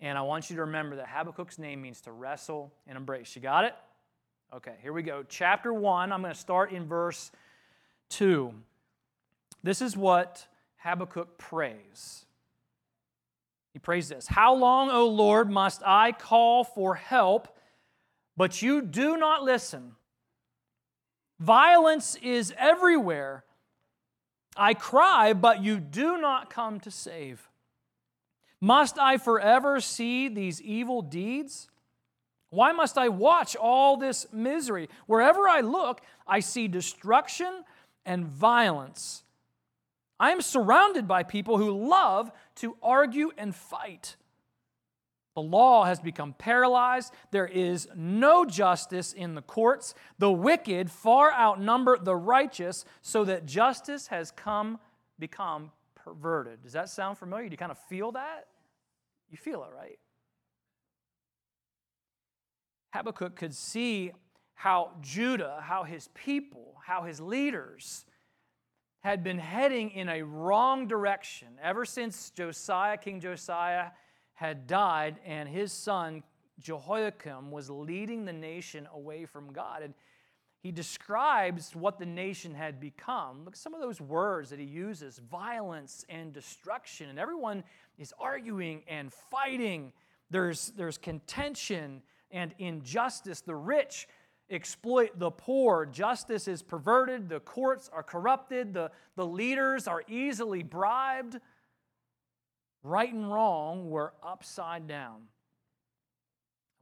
And 0.00 0.18
I 0.18 0.22
want 0.22 0.50
you 0.50 0.56
to 0.56 0.62
remember 0.62 0.96
that 0.96 1.06
Habakkuk's 1.06 1.58
name 1.58 1.80
means 1.80 2.00
to 2.02 2.12
wrestle 2.12 2.72
and 2.88 2.96
embrace. 2.96 3.36
You 3.36 3.42
got 3.42 3.64
it? 3.64 3.74
Okay, 4.54 4.74
here 4.82 4.92
we 4.92 5.02
go. 5.02 5.24
Chapter 5.28 5.72
1, 5.72 6.12
I'm 6.12 6.20
going 6.20 6.34
to 6.34 6.38
start 6.38 6.72
in 6.72 6.86
verse 6.86 7.30
2. 8.10 8.52
This 9.62 9.80
is 9.80 9.96
what 9.96 10.46
Habakkuk 10.78 11.38
prays. 11.38 12.26
He 13.72 13.78
prays 13.78 14.08
this 14.08 14.26
How 14.26 14.54
long, 14.54 14.90
O 14.90 15.06
Lord, 15.06 15.50
must 15.50 15.82
I 15.86 16.12
call 16.12 16.64
for 16.64 16.96
help, 16.96 17.51
but 18.36 18.62
you 18.62 18.82
do 18.82 19.16
not 19.16 19.42
listen? 19.42 19.92
Violence 21.38 22.16
is 22.22 22.54
everywhere. 22.56 23.44
I 24.56 24.74
cry, 24.74 25.32
but 25.32 25.62
you 25.62 25.80
do 25.80 26.18
not 26.18 26.50
come 26.50 26.78
to 26.80 26.90
save. 26.90 27.48
Must 28.60 28.98
I 28.98 29.16
forever 29.16 29.80
see 29.80 30.28
these 30.28 30.62
evil 30.62 31.02
deeds? 31.02 31.68
Why 32.50 32.72
must 32.72 32.98
I 32.98 33.08
watch 33.08 33.56
all 33.56 33.96
this 33.96 34.26
misery? 34.32 34.88
Wherever 35.06 35.48
I 35.48 35.60
look, 35.60 36.00
I 36.26 36.40
see 36.40 36.68
destruction 36.68 37.64
and 38.04 38.26
violence. 38.26 39.24
I 40.20 40.30
am 40.30 40.42
surrounded 40.42 41.08
by 41.08 41.22
people 41.22 41.58
who 41.58 41.88
love 41.88 42.30
to 42.56 42.76
argue 42.82 43.32
and 43.36 43.54
fight. 43.54 44.16
The 45.34 45.42
law 45.42 45.84
has 45.84 45.98
become 45.98 46.34
paralyzed. 46.34 47.12
There 47.30 47.46
is 47.46 47.88
no 47.96 48.44
justice 48.44 49.12
in 49.12 49.34
the 49.34 49.42
courts. 49.42 49.94
The 50.18 50.30
wicked 50.30 50.90
far 50.90 51.32
outnumber 51.32 51.98
the 51.98 52.16
righteous, 52.16 52.84
so 53.00 53.24
that 53.24 53.46
justice 53.46 54.08
has 54.08 54.30
come 54.30 54.78
become 55.18 55.72
perverted. 55.94 56.62
Does 56.62 56.72
that 56.72 56.90
sound 56.90 57.16
familiar? 57.16 57.48
Do 57.48 57.52
you 57.52 57.58
kind 57.58 57.72
of 57.72 57.78
feel 57.78 58.12
that? 58.12 58.46
You 59.30 59.38
feel 59.38 59.64
it, 59.64 59.70
right? 59.74 59.98
Habakkuk 62.92 63.36
could 63.36 63.54
see 63.54 64.12
how 64.54 64.92
Judah, 65.00 65.60
how 65.62 65.84
his 65.84 66.08
people, 66.08 66.74
how 66.84 67.04
his 67.04 67.20
leaders 67.20 68.04
had 69.00 69.24
been 69.24 69.38
heading 69.38 69.90
in 69.90 70.08
a 70.08 70.22
wrong 70.22 70.86
direction 70.86 71.48
ever 71.62 71.84
since 71.84 72.30
Josiah, 72.30 72.96
King 72.96 73.18
Josiah, 73.20 73.86
had 74.34 74.66
died 74.66 75.18
and 75.24 75.48
his 75.48 75.72
son 75.72 76.22
Jehoiakim 76.60 77.50
was 77.50 77.68
leading 77.68 78.24
the 78.24 78.32
nation 78.32 78.88
away 78.94 79.26
from 79.26 79.52
God. 79.52 79.82
And 79.82 79.94
he 80.62 80.70
describes 80.70 81.74
what 81.74 81.98
the 81.98 82.06
nation 82.06 82.54
had 82.54 82.78
become. 82.78 83.44
Look 83.44 83.54
at 83.54 83.58
some 83.58 83.74
of 83.74 83.80
those 83.80 84.00
words 84.00 84.50
that 84.50 84.60
he 84.60 84.64
uses 84.64 85.18
violence 85.18 86.04
and 86.08 86.32
destruction. 86.32 87.08
And 87.08 87.18
everyone 87.18 87.64
is 87.98 88.14
arguing 88.18 88.82
and 88.86 89.12
fighting. 89.12 89.92
There's, 90.30 90.72
there's 90.76 90.98
contention 90.98 92.02
and 92.30 92.54
injustice. 92.58 93.40
The 93.40 93.56
rich 93.56 94.06
exploit 94.50 95.18
the 95.18 95.30
poor. 95.30 95.84
Justice 95.84 96.46
is 96.46 96.62
perverted. 96.62 97.28
The 97.28 97.40
courts 97.40 97.90
are 97.92 98.02
corrupted. 98.04 98.72
The, 98.72 98.92
the 99.16 99.26
leaders 99.26 99.88
are 99.88 100.02
easily 100.08 100.62
bribed. 100.62 101.40
Right 102.82 103.12
and 103.12 103.32
wrong 103.32 103.90
were 103.90 104.12
upside 104.22 104.86
down. 104.86 105.22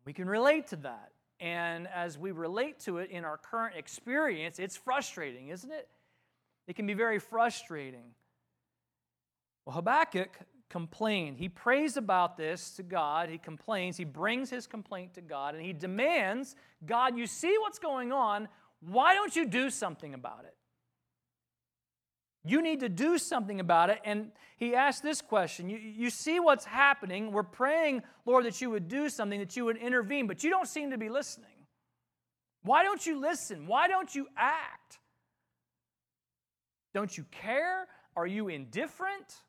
We 0.05 0.13
can 0.13 0.29
relate 0.29 0.69
to 0.69 0.77
that. 0.77 1.13
And 1.41 1.89
as 1.89 2.19
we 2.19 2.33
relate 2.33 2.81
to 2.81 2.99
it 2.99 3.11
in 3.11 3.25
our 3.25 3.39
current 3.39 3.77
experience, 3.77 4.59
it's 4.59 4.77
frustrating, 4.77 5.49
isn't 5.49 5.71
it? 5.71 5.89
It 6.67 6.77
can 6.77 6.87
be 6.87 6.95
very 6.95 7.19
frustrating. 7.19 8.15
Well, 9.65 9.75
Habakkuk 9.75 10.39
complained. 10.69 11.37
He 11.37 11.49
prays 11.49 11.97
about 11.97 12.37
this 12.37 12.71
to 12.73 12.83
God. 12.83 13.29
He 13.29 13.39
complains. 13.39 13.97
He 13.97 14.05
brings 14.05 14.51
his 14.51 14.67
complaint 14.67 15.15
to 15.15 15.21
God 15.21 15.55
and 15.55 15.65
he 15.65 15.73
demands 15.73 16.57
God, 16.87 17.17
you 17.17 17.27
see 17.27 17.57
what's 17.61 17.79
going 17.79 18.13
on. 18.13 18.49
Why 18.81 19.15
don't 19.15 19.35
you 19.35 19.47
do 19.47 19.69
something 19.69 20.15
about 20.15 20.45
it? 20.45 20.55
You 22.45 22.63
need 22.63 22.81
to 22.81 22.89
do 22.89 23.19
something 23.19 23.61
about 23.61 23.91
it. 23.91 23.99
And 24.05 24.33
he 24.57 24.75
asked 24.75 25.03
this 25.03 25.21
question 25.21 25.69
you, 25.69 25.79
you 25.79 26.11
see 26.11 26.41
what's 26.41 26.65
happening. 26.65 27.33
We're 27.33 27.43
praying, 27.43 28.03
Lord, 28.25 28.47
that 28.47 28.61
you 28.61 28.71
would 28.71 28.89
do 28.89 29.09
something, 29.09 29.39
that 29.41 29.57
you 29.57 29.65
would 29.67 29.77
intervene, 29.77 30.27
but 30.27 30.43
you 30.43 30.51
don't 30.51 30.69
seem 30.69 30.91
to 30.91 30.99
be 30.99 31.09
listening. 31.09 31.49
Why 32.63 32.83
don't 32.83 33.05
you 33.05 33.21
listen? 33.21 33.67
Why 33.67 33.89
don't 33.89 34.15
you 34.15 34.27
act? 34.37 34.99
Don't 36.93 37.17
you 37.17 37.25
care? 37.31 37.87
Are 38.17 38.27
you 38.27 38.49
indifferent? 38.49 39.43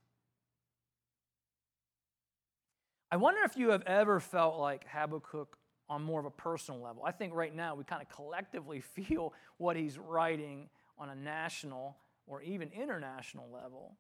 I 3.12 3.18
wonder 3.18 3.42
if 3.44 3.58
you 3.58 3.72
have 3.72 3.84
ever 3.84 4.20
felt 4.20 4.58
like 4.58 4.86
Habakkuk 4.88 5.58
on 5.90 6.02
more 6.02 6.22
of 6.22 6.26
a 6.26 6.32
personal 6.32 6.82
level. 6.82 7.04
I 7.06 7.12
think 7.12 7.34
right 7.34 7.54
now 7.54 7.76
we 7.76 7.84
kind 7.84 8.02
of 8.02 8.08
collectively 8.08 8.80
feel 8.96 9.34
what 9.58 9.76
he's 9.76 9.98
writing 9.98 10.70
on 10.98 11.10
a 11.10 11.16
national 11.16 11.98
or 12.28 12.42
even 12.42 12.70
international 12.70 13.50
level. 13.52 13.98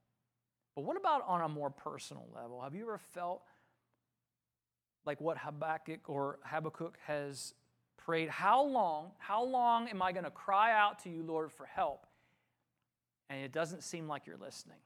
But 0.75 0.83
what 0.83 0.97
about 0.97 1.23
on 1.27 1.41
a 1.41 1.49
more 1.49 1.69
personal 1.69 2.27
level? 2.33 2.61
Have 2.61 2.75
you 2.75 2.83
ever 2.83 2.97
felt 2.97 3.41
like 5.05 5.19
what 5.19 5.37
Habakkuk 5.37 6.09
or 6.09 6.39
Habakkuk 6.45 6.97
has 7.05 7.53
prayed? 7.97 8.29
How 8.29 8.63
long, 8.63 9.11
how 9.17 9.43
long 9.43 9.89
am 9.89 10.01
I 10.01 10.11
going 10.11 10.23
to 10.23 10.31
cry 10.31 10.71
out 10.71 10.99
to 11.03 11.09
you, 11.09 11.23
Lord, 11.23 11.51
for 11.51 11.65
help? 11.65 12.05
And 13.29 13.43
it 13.43 13.51
doesn't 13.51 13.83
seem 13.83 14.07
like 14.07 14.27
you're 14.27 14.37
listening. 14.37 14.77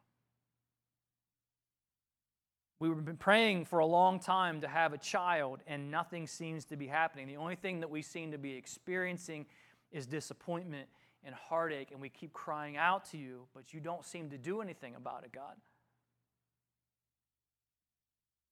We've 2.80 3.06
been 3.06 3.16
praying 3.16 3.66
for 3.66 3.80
a 3.80 3.86
long 3.86 4.20
time 4.20 4.62
to 4.62 4.68
have 4.68 4.92
a 4.92 4.98
child, 4.98 5.62
and 5.66 5.90
nothing 5.90 6.28
seems 6.28 6.66
to 6.66 6.76
be 6.76 6.88
happening. 6.88 7.26
The 7.26 7.38
only 7.38 7.56
thing 7.56 7.80
that 7.80 7.90
we 7.90 8.02
seem 8.02 8.32
to 8.32 8.38
be 8.38 8.54
experiencing 8.54 9.46
is 9.92 10.06
disappointment 10.06 10.90
and 11.26 11.34
heartache, 11.34 11.92
and 11.92 12.00
we 12.00 12.10
keep 12.10 12.32
crying 12.34 12.78
out 12.78 13.06
to 13.12 13.18
you, 13.18 13.48
but 13.54 13.74
you 13.74 13.80
don't 13.80 14.06
seem 14.06 14.30
to 14.30 14.38
do 14.38 14.62
anything 14.62 14.96
about 14.96 15.24
it, 15.24 15.32
God. 15.32 15.56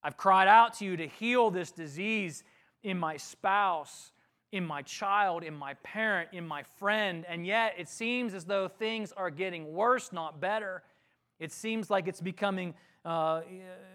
I've 0.03 0.17
cried 0.17 0.47
out 0.47 0.73
to 0.75 0.85
you 0.85 0.97
to 0.97 1.07
heal 1.07 1.49
this 1.49 1.71
disease 1.71 2.43
in 2.83 2.97
my 2.97 3.15
spouse, 3.15 4.11
in 4.51 4.65
my 4.65 4.81
child, 4.81 5.43
in 5.43 5.55
my 5.55 5.75
parent, 5.75 6.29
in 6.33 6.45
my 6.45 6.63
friend, 6.77 7.25
and 7.27 7.45
yet 7.45 7.75
it 7.77 7.87
seems 7.87 8.33
as 8.33 8.45
though 8.45 8.67
things 8.67 9.13
are 9.13 9.29
getting 9.29 9.73
worse, 9.73 10.11
not 10.11 10.41
better. 10.41 10.83
It 11.39 11.51
seems 11.51 11.89
like 11.89 12.07
it's 12.07 12.21
becoming 12.21 12.73
uh, 13.05 13.41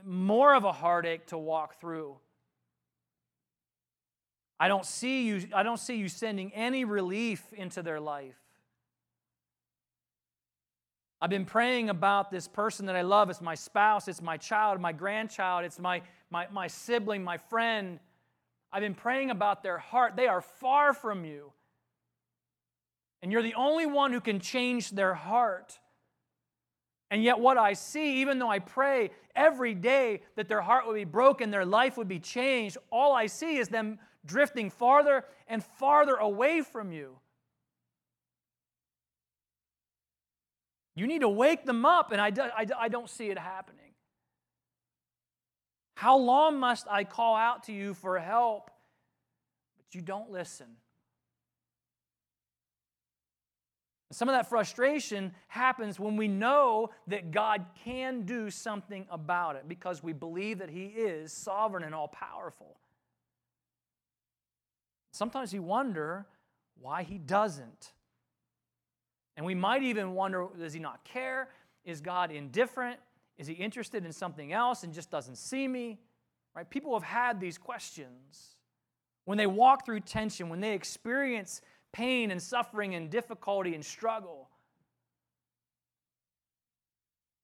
more 0.05 0.55
of 0.55 0.65
a 0.65 0.73
heartache 0.73 1.27
to 1.27 1.39
walk 1.39 1.81
through. 1.81 2.17
I 4.59 4.69
don't 4.69 4.85
see 4.85 5.27
you, 5.27 5.47
I 5.55 5.63
don't 5.63 5.79
see 5.79 5.97
you 5.97 6.09
sending 6.09 6.53
any 6.53 6.85
relief 6.85 7.53
into 7.53 7.83
their 7.83 8.01
life. 8.01 8.37
I've 11.21 11.31
been 11.31 11.45
praying 11.45 11.91
about 11.91 12.31
this 12.31 12.47
person 12.47 12.87
that 12.87 12.95
I 12.95 13.03
love. 13.03 13.29
It's 13.29 13.41
my 13.41 13.57
spouse, 13.57 14.07
it's 14.07 14.23
my 14.23 14.37
child, 14.37 14.81
my 14.81 14.93
grandchild, 14.93 15.65
it's 15.65 15.81
my, 15.81 16.03
my, 16.31 16.47
my 16.53 16.69
sibling, 16.69 17.25
my 17.25 17.39
friend. 17.39 17.99
I've 18.73 18.83
been 18.83 18.95
praying 18.95 19.31
about 19.31 19.63
their 19.63 19.79
heart. 19.79 20.15
They 20.15 20.29
are 20.29 20.41
far 20.41 20.93
from 20.93 21.25
you. 21.25 21.53
And 23.21 23.33
you're 23.33 23.43
the 23.43 23.55
only 23.55 23.87
one 23.87 24.13
who 24.13 24.21
can 24.21 24.39
change 24.39 24.91
their 24.91 25.15
heart. 25.15 25.79
And 27.11 27.25
yet, 27.25 27.41
what 27.41 27.57
I 27.57 27.73
see, 27.73 28.21
even 28.21 28.39
though 28.39 28.51
I 28.51 28.61
pray 28.61 29.11
every 29.35 29.75
day 29.75 30.23
that 30.37 30.47
their 30.47 30.61
heart 30.61 30.87
would 30.87 30.95
be 30.95 31.05
broken, 31.05 31.51
their 31.51 31.65
life 31.65 31.97
would 31.97 32.07
be 32.07 32.21
changed, 32.21 32.77
all 32.93 33.13
I 33.13 33.27
see 33.27 33.57
is 33.57 33.69
them 33.69 33.99
drifting 34.25 34.71
farther 34.71 35.25
and 35.49 35.65
farther 35.65 36.15
away 36.15 36.61
from 36.61 36.93
you. 36.93 37.17
You 40.99 41.07
need 41.07 41.21
to 41.21 41.29
wake 41.29 41.65
them 41.65 41.87
up, 41.87 42.11
and 42.11 42.21
I, 42.21 42.31
do, 42.31 42.43
I, 42.43 42.67
I 42.77 42.89
don't 42.89 43.09
see 43.09 43.31
it 43.31 43.39
happening. 43.39 43.93
How 45.95 46.17
long 46.17 46.59
must 46.59 46.89
I 46.91 47.05
call 47.05 47.37
out 47.37 47.65
to 47.65 47.73
you 47.73 47.95
for 47.95 48.19
help? 48.19 48.71
But 49.77 49.95
you 49.95 50.01
don't 50.01 50.31
listen. 50.31 50.67
Some 54.11 54.29
of 54.29 54.35
that 54.35 54.49
frustration 54.49 55.33
happens 55.47 56.01
when 56.01 56.17
we 56.17 56.27
know 56.27 56.91
that 57.07 57.31
God 57.31 57.67
can 57.85 58.23
do 58.23 58.51
something 58.51 59.07
about 59.09 59.55
it 59.55 59.69
because 59.69 60.03
we 60.03 60.13
believe 60.13 60.59
that 60.59 60.71
He 60.71 60.87
is 60.87 61.33
sovereign 61.33 61.85
and 61.85 61.95
all 61.95 62.09
powerful. 62.09 62.77
Sometimes 65.13 65.53
we 65.53 65.61
wonder 65.61 66.27
why 66.81 67.05
He 67.05 67.19
doesn't. 67.19 67.93
And 69.39 69.47
we 69.47 69.55
might 69.55 69.85
even 69.85 70.15
wonder 70.15 70.49
does 70.59 70.73
He 70.73 70.81
not 70.81 71.05
care? 71.05 71.49
Is 71.85 72.01
God 72.01 72.33
indifferent? 72.33 72.99
Is 73.39 73.47
He 73.47 73.55
interested 73.55 74.05
in 74.05 74.13
something 74.13 74.53
else 74.53 74.83
and 74.83 74.93
just 74.93 75.11
doesn't 75.11 75.37
see 75.37 75.69
me? 75.69 76.01
Right? 76.57 76.69
People 76.69 76.93
have 76.95 77.05
had 77.05 77.41
these 77.41 77.57
questions. 77.57 78.57
when 79.27 79.39
they 79.39 79.47
walk 79.47 79.87
through 79.87 80.01
tension, 80.01 80.49
when 80.49 80.59
they 80.59 80.75
experience 80.75 81.61
pain 81.93 82.31
and 82.31 82.43
suffering 82.43 82.95
and 82.95 83.11
difficulty 83.11 83.75
and 83.75 83.85
struggle. 83.85 84.49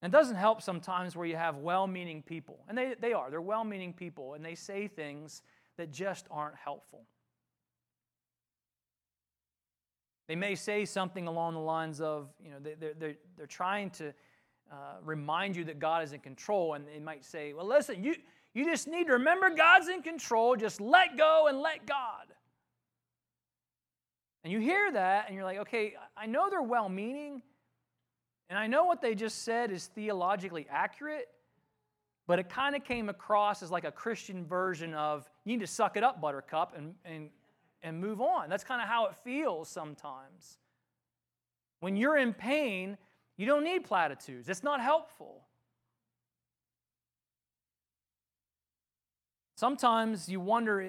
And 0.03 0.13
it 0.13 0.17
doesn't 0.17 0.37
help 0.37 0.63
sometimes 0.63 1.15
where 1.15 1.27
you 1.27 1.37
have 1.37 1.59
well 1.59 1.87
meaning 1.87 2.23
people, 2.23 2.59
and 2.69 2.77
they, 2.77 2.95
they 3.01 3.13
are, 3.13 3.31
they're 3.31 3.41
well 3.41 3.65
meaning 3.65 3.93
people, 3.93 4.35
and 4.35 4.45
they 4.45 4.55
say 4.55 4.89
things 4.89 5.43
that 5.77 5.93
just 5.93 6.27
aren't 6.31 6.57
helpful. 6.57 7.05
They 10.27 10.37
may 10.37 10.55
say 10.55 10.85
something 10.85 11.27
along 11.27 11.55
the 11.55 11.61
lines 11.61 12.01
of, 12.01 12.29
you 12.43 12.51
know, 12.51 12.57
they, 12.63 12.75
they're, 12.75 12.95
they're, 12.99 13.15
they're 13.37 13.47
trying 13.47 13.91
to 13.91 14.15
uh, 14.73 14.97
remind 15.03 15.55
you 15.55 15.65
that 15.65 15.79
God 15.79 16.03
is 16.03 16.13
in 16.13 16.21
control, 16.21 16.75
and 16.75 16.87
they 16.87 16.99
might 16.99 17.25
say, 17.25 17.53
well, 17.53 17.67
listen, 17.67 18.03
you, 18.03 18.15
you 18.55 18.65
just 18.65 18.89
need 18.89 19.07
to 19.07 19.15
remember 19.15 19.51
God's 19.51 19.89
in 19.89 20.01
control, 20.01 20.57
just 20.57 20.81
let 20.81 21.19
go 21.19 21.47
and 21.49 21.61
let 21.61 21.87
God. 21.87 22.27
And 24.43 24.53
you 24.53 24.61
hear 24.61 24.91
that, 24.93 25.27
and 25.27 25.35
you're 25.35 25.45
like, 25.45 25.59
okay, 25.59 25.95
I 26.17 26.27
know 26.27 26.49
they're 26.49 26.63
well 26.63 26.89
meaning, 26.89 27.43
and 28.49 28.59
I 28.59 28.67
know 28.67 28.85
what 28.85 29.03
they 29.03 29.15
just 29.15 29.43
said 29.43 29.71
is 29.71 29.87
theologically 29.89 30.67
accurate, 30.71 31.29
but 32.27 32.39
it 32.39 32.49
kind 32.49 32.75
of 32.75 32.85
came 32.85 33.11
across 33.11 33.63
as 33.63 33.71
like 33.71 33.85
a 33.85 33.93
Christian 33.93 34.47
version 34.47 34.95
of, 34.95 35.29
you 35.45 35.53
need 35.53 35.61
to 35.61 35.67
suck 35.67 35.97
it 35.97 36.03
up, 36.03 36.21
buttercup, 36.21 36.75
and, 36.77 36.95
and, 37.05 37.29
and 37.85 38.01
move 38.01 38.21
on. 38.21 38.49
That's 38.49 38.65
kind 38.65 38.83
of 38.83 38.89
how 38.89 39.07
it 39.07 39.15
feels 39.23 39.69
sometimes. 39.69 40.59
When 41.81 41.97
you're 41.97 42.17
in 42.17 42.33
pain, 42.33 42.97
you 43.37 43.47
don't 43.47 43.63
need 43.63 43.85
platitudes, 43.85 44.49
it's 44.49 44.65
not 44.65 44.81
helpful. 44.81 45.43
Sometimes 49.57 50.29
you 50.29 50.41
wonder, 50.41 50.81
eh, 50.81 50.89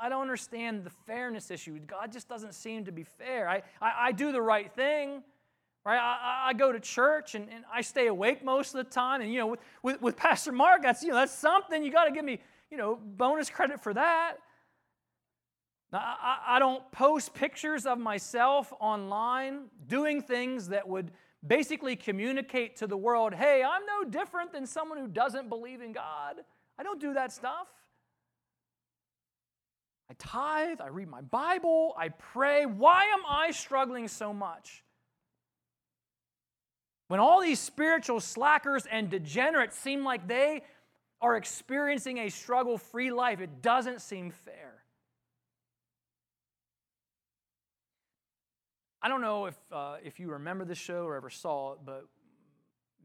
I, 0.00 0.08
don't 0.08 0.22
understand 0.22 0.84
the 0.84 0.90
fairness 1.06 1.50
issue. 1.50 1.78
God 1.80 2.10
just 2.10 2.28
doesn't 2.28 2.54
seem 2.54 2.86
to 2.86 2.92
be 2.92 3.04
fair. 3.04 3.48
I, 3.48 3.62
I, 3.82 3.92
I 3.98 4.12
do 4.12 4.32
the 4.32 4.40
right 4.40 4.72
thing, 4.72 5.22
right? 5.84 5.98
I, 5.98 6.48
I 6.48 6.52
go 6.54 6.72
to 6.72 6.80
church 6.80 7.34
and, 7.34 7.48
and 7.52 7.64
I 7.72 7.82
stay 7.82 8.06
awake 8.06 8.42
most 8.42 8.74
of 8.74 8.84
the 8.84 8.90
time. 8.90 9.20
And, 9.20 9.30
you 9.32 9.40
know, 9.40 9.48
with, 9.48 9.60
with, 9.82 10.00
with 10.00 10.16
Pastor 10.16 10.52
Mark, 10.52 10.82
that's, 10.82 11.02
you 11.02 11.10
know, 11.10 11.16
that's 11.16 11.34
something. 11.34 11.82
You 11.84 11.92
got 11.92 12.04
to 12.04 12.12
give 12.12 12.24
me, 12.24 12.38
you 12.70 12.78
know, 12.78 12.98
bonus 13.16 13.50
credit 13.50 13.82
for 13.82 13.92
that. 13.92 14.36
Now, 15.92 15.98
I, 15.98 16.56
I 16.56 16.58
don't 16.58 16.90
post 16.90 17.34
pictures 17.34 17.84
of 17.84 17.98
myself 17.98 18.72
online 18.80 19.66
doing 19.86 20.22
things 20.22 20.68
that 20.68 20.88
would 20.88 21.10
basically 21.46 21.96
communicate 21.96 22.76
to 22.76 22.86
the 22.86 22.96
world, 22.96 23.34
hey, 23.34 23.62
I'm 23.62 23.82
no 23.84 24.08
different 24.08 24.52
than 24.52 24.66
someone 24.66 24.98
who 24.98 25.08
doesn't 25.08 25.48
believe 25.48 25.82
in 25.82 25.92
God. 25.92 26.36
I 26.78 26.82
don't 26.82 27.00
do 27.00 27.14
that 27.14 27.32
stuff. 27.32 27.66
I 30.10 30.14
tithe, 30.18 30.80
I 30.80 30.88
read 30.88 31.08
my 31.08 31.20
Bible, 31.20 31.94
I 31.98 32.10
pray. 32.10 32.64
Why 32.66 33.04
am 33.04 33.20
I 33.28 33.50
struggling 33.50 34.08
so 34.08 34.32
much? 34.32 34.84
When 37.08 37.20
all 37.20 37.40
these 37.40 37.60
spiritual 37.60 38.20
slackers 38.20 38.86
and 38.90 39.10
degenerates 39.10 39.76
seem 39.76 40.04
like 40.04 40.28
they 40.28 40.62
are 41.20 41.36
experiencing 41.36 42.18
a 42.18 42.30
struggle 42.30 42.78
free 42.78 43.10
life, 43.10 43.40
it 43.40 43.60
doesn't 43.62 44.00
seem 44.00 44.30
fair. 44.30 44.81
I 49.04 49.08
don't 49.08 49.20
know 49.20 49.46
if, 49.46 49.56
uh, 49.72 49.96
if 50.04 50.20
you 50.20 50.30
remember 50.30 50.64
the 50.64 50.76
show 50.76 51.04
or 51.04 51.16
ever 51.16 51.28
saw 51.28 51.72
it, 51.72 51.80
but 51.84 52.06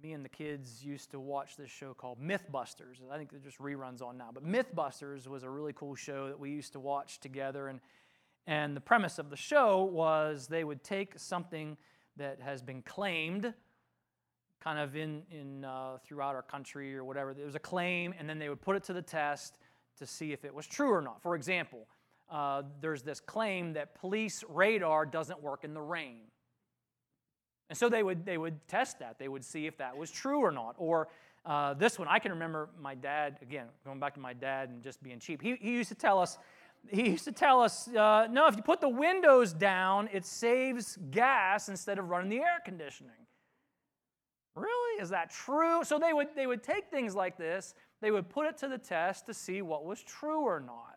me 0.03 0.13
and 0.13 0.23
the 0.23 0.29
kids 0.29 0.85
used 0.85 1.09
to 1.09 1.19
watch 1.19 1.57
this 1.57 1.71
show 1.71 1.95
called 1.95 2.21
Mythbusters. 2.21 3.01
I 3.11 3.17
think 3.17 3.31
they're 3.31 3.39
just 3.39 3.57
reruns 3.57 4.03
on 4.03 4.15
now. 4.15 4.29
But 4.31 4.45
Mythbusters 4.45 5.27
was 5.27 5.41
a 5.41 5.49
really 5.49 5.73
cool 5.73 5.95
show 5.95 6.27
that 6.27 6.39
we 6.39 6.51
used 6.51 6.73
to 6.73 6.79
watch 6.79 7.19
together. 7.19 7.67
And, 7.67 7.79
and 8.45 8.77
the 8.77 8.81
premise 8.81 9.17
of 9.17 9.31
the 9.31 9.35
show 9.35 9.85
was 9.85 10.45
they 10.45 10.63
would 10.63 10.83
take 10.83 11.17
something 11.17 11.77
that 12.17 12.39
has 12.41 12.61
been 12.61 12.83
claimed 12.83 13.55
kind 14.59 14.77
of 14.77 14.95
in, 14.95 15.23
in 15.31 15.65
uh, 15.65 15.97
throughout 16.05 16.35
our 16.35 16.43
country 16.43 16.95
or 16.95 17.03
whatever. 17.03 17.33
There 17.33 17.45
was 17.45 17.55
a 17.55 17.59
claim, 17.59 18.13
and 18.19 18.29
then 18.29 18.37
they 18.37 18.49
would 18.49 18.61
put 18.61 18.75
it 18.75 18.83
to 18.83 18.93
the 18.93 19.01
test 19.01 19.57
to 19.97 20.05
see 20.05 20.31
if 20.31 20.45
it 20.45 20.53
was 20.53 20.67
true 20.67 20.91
or 20.91 21.01
not. 21.01 21.23
For 21.23 21.35
example, 21.35 21.87
uh, 22.29 22.63
there's 22.81 23.03
this 23.03 23.19
claim 23.19 23.73
that 23.73 23.95
police 23.95 24.43
radar 24.49 25.05
doesn't 25.05 25.41
work 25.41 25.63
in 25.63 25.73
the 25.73 25.81
rain. 25.81 26.21
And 27.69 27.77
so 27.77 27.89
they 27.89 28.03
would, 28.03 28.25
they 28.25 28.37
would 28.37 28.65
test 28.67 28.99
that. 28.99 29.19
They 29.19 29.27
would 29.27 29.43
see 29.43 29.65
if 29.65 29.77
that 29.77 29.97
was 29.97 30.09
true 30.09 30.39
or 30.39 30.51
not. 30.51 30.75
Or 30.77 31.09
uh, 31.45 31.73
this 31.73 31.99
one, 31.99 32.07
I 32.09 32.19
can 32.19 32.31
remember 32.31 32.69
my 32.81 32.95
dad, 32.95 33.37
again, 33.41 33.67
going 33.85 33.99
back 33.99 34.13
to 34.15 34.19
my 34.19 34.33
dad 34.33 34.69
and 34.69 34.81
just 34.81 35.01
being 35.03 35.19
cheap. 35.19 35.41
He, 35.41 35.55
he 35.59 35.71
used 35.71 35.89
to 35.89 35.95
tell 35.95 36.19
us, 36.19 36.37
he 36.89 37.09
used 37.09 37.25
to 37.25 37.31
tell 37.31 37.61
us, 37.61 37.87
uh, 37.89 38.27
no, 38.29 38.47
if 38.47 38.55
you 38.55 38.63
put 38.63 38.79
the 38.79 38.89
windows 38.89 39.53
down, 39.53 40.09
it 40.13 40.25
saves 40.25 40.97
gas 41.11 41.69
instead 41.69 41.99
of 41.99 42.09
running 42.09 42.29
the 42.29 42.39
air 42.39 42.61
conditioning. 42.63 43.11
Really? 44.55 45.01
Is 45.01 45.09
that 45.09 45.29
true? 45.29 45.83
So 45.83 45.99
they 45.99 46.13
would, 46.13 46.29
they 46.35 46.47
would 46.47 46.63
take 46.63 46.89
things 46.89 47.15
like 47.15 47.37
this, 47.37 47.75
they 48.01 48.11
would 48.11 48.29
put 48.29 48.47
it 48.47 48.57
to 48.59 48.67
the 48.67 48.77
test 48.77 49.25
to 49.25 49.33
see 49.33 49.61
what 49.61 49.85
was 49.85 50.01
true 50.01 50.41
or 50.41 50.59
not. 50.59 50.96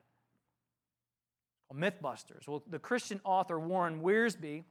Mythbusters. 1.75 2.49
Well, 2.49 2.63
the 2.69 2.79
Christian 2.79 3.21
author 3.25 3.59
Warren 3.59 4.03
Wiersbe 4.03 4.65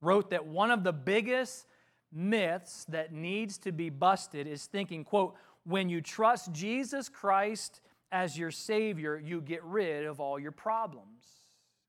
wrote 0.00 0.30
that 0.30 0.46
one 0.46 0.70
of 0.70 0.84
the 0.84 0.92
biggest 0.92 1.66
myths 2.12 2.84
that 2.88 3.12
needs 3.12 3.58
to 3.58 3.72
be 3.72 3.90
busted 3.90 4.46
is 4.46 4.66
thinking, 4.66 5.04
quote, 5.04 5.34
when 5.64 5.88
you 5.88 6.00
trust 6.00 6.52
Jesus 6.52 7.08
Christ 7.08 7.80
as 8.12 8.38
your 8.38 8.50
Savior, 8.50 9.18
you 9.18 9.40
get 9.40 9.64
rid 9.64 10.04
of 10.04 10.20
all 10.20 10.38
your 10.38 10.52
problems. 10.52 11.24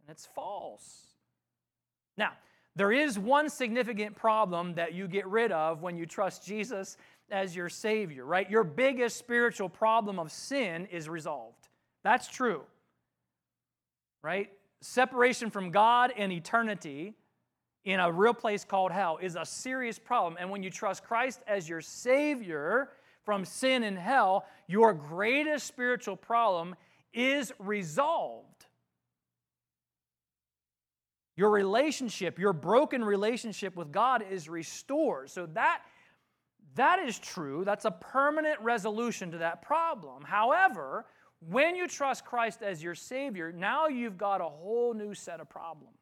And 0.01 0.15
it's 0.15 0.25
false. 0.25 1.07
Now, 2.17 2.31
there 2.75 2.91
is 2.91 3.19
one 3.19 3.49
significant 3.49 4.15
problem 4.15 4.75
that 4.75 4.93
you 4.93 5.07
get 5.07 5.27
rid 5.27 5.51
of 5.51 5.81
when 5.81 5.97
you 5.97 6.05
trust 6.05 6.45
Jesus 6.45 6.97
as 7.31 7.55
your 7.55 7.69
Savior, 7.69 8.25
right? 8.25 8.49
Your 8.49 8.63
biggest 8.63 9.17
spiritual 9.17 9.69
problem 9.69 10.19
of 10.19 10.31
sin 10.31 10.87
is 10.91 11.07
resolved. 11.09 11.67
That's 12.03 12.27
true, 12.27 12.63
right? 14.25 14.49
Separation 14.81 15.51
from 15.51 15.69
God 15.69 16.11
and 16.17 16.31
eternity 16.31 17.13
in 17.85 17.99
a 17.99 18.11
real 18.11 18.33
place 18.33 18.65
called 18.65 18.91
hell 18.91 19.19
is 19.21 19.35
a 19.35 19.45
serious 19.45 19.99
problem. 19.99 20.35
And 20.39 20.49
when 20.49 20.63
you 20.63 20.71
trust 20.71 21.03
Christ 21.03 21.41
as 21.47 21.69
your 21.69 21.79
Savior 21.79 22.89
from 23.23 23.45
sin 23.45 23.83
and 23.83 23.97
hell, 23.97 24.45
your 24.67 24.93
greatest 24.93 25.67
spiritual 25.67 26.15
problem 26.15 26.75
is 27.13 27.53
resolved. 27.59 28.65
Your 31.37 31.51
relationship, 31.51 32.39
your 32.39 32.53
broken 32.53 33.03
relationship 33.03 33.75
with 33.75 33.91
God 33.91 34.23
is 34.27 34.49
restored. 34.49 35.29
So 35.29 35.45
that, 35.53 35.81
that 36.73 36.97
is 36.97 37.19
true. 37.19 37.63
That's 37.63 37.85
a 37.85 37.91
permanent 37.91 38.59
resolution 38.61 39.31
to 39.31 39.37
that 39.39 39.61
problem. 39.61 40.23
However, 40.23 41.05
when 41.39 41.75
you 41.75 41.87
trust 41.87 42.25
Christ 42.25 42.61
as 42.61 42.81
your 42.81 42.95
Savior, 42.95 43.51
now 43.51 43.87
you've 43.87 44.17
got 44.17 44.41
a 44.41 44.45
whole 44.45 44.93
new 44.93 45.13
set 45.13 45.39
of 45.39 45.49
problems. 45.49 45.93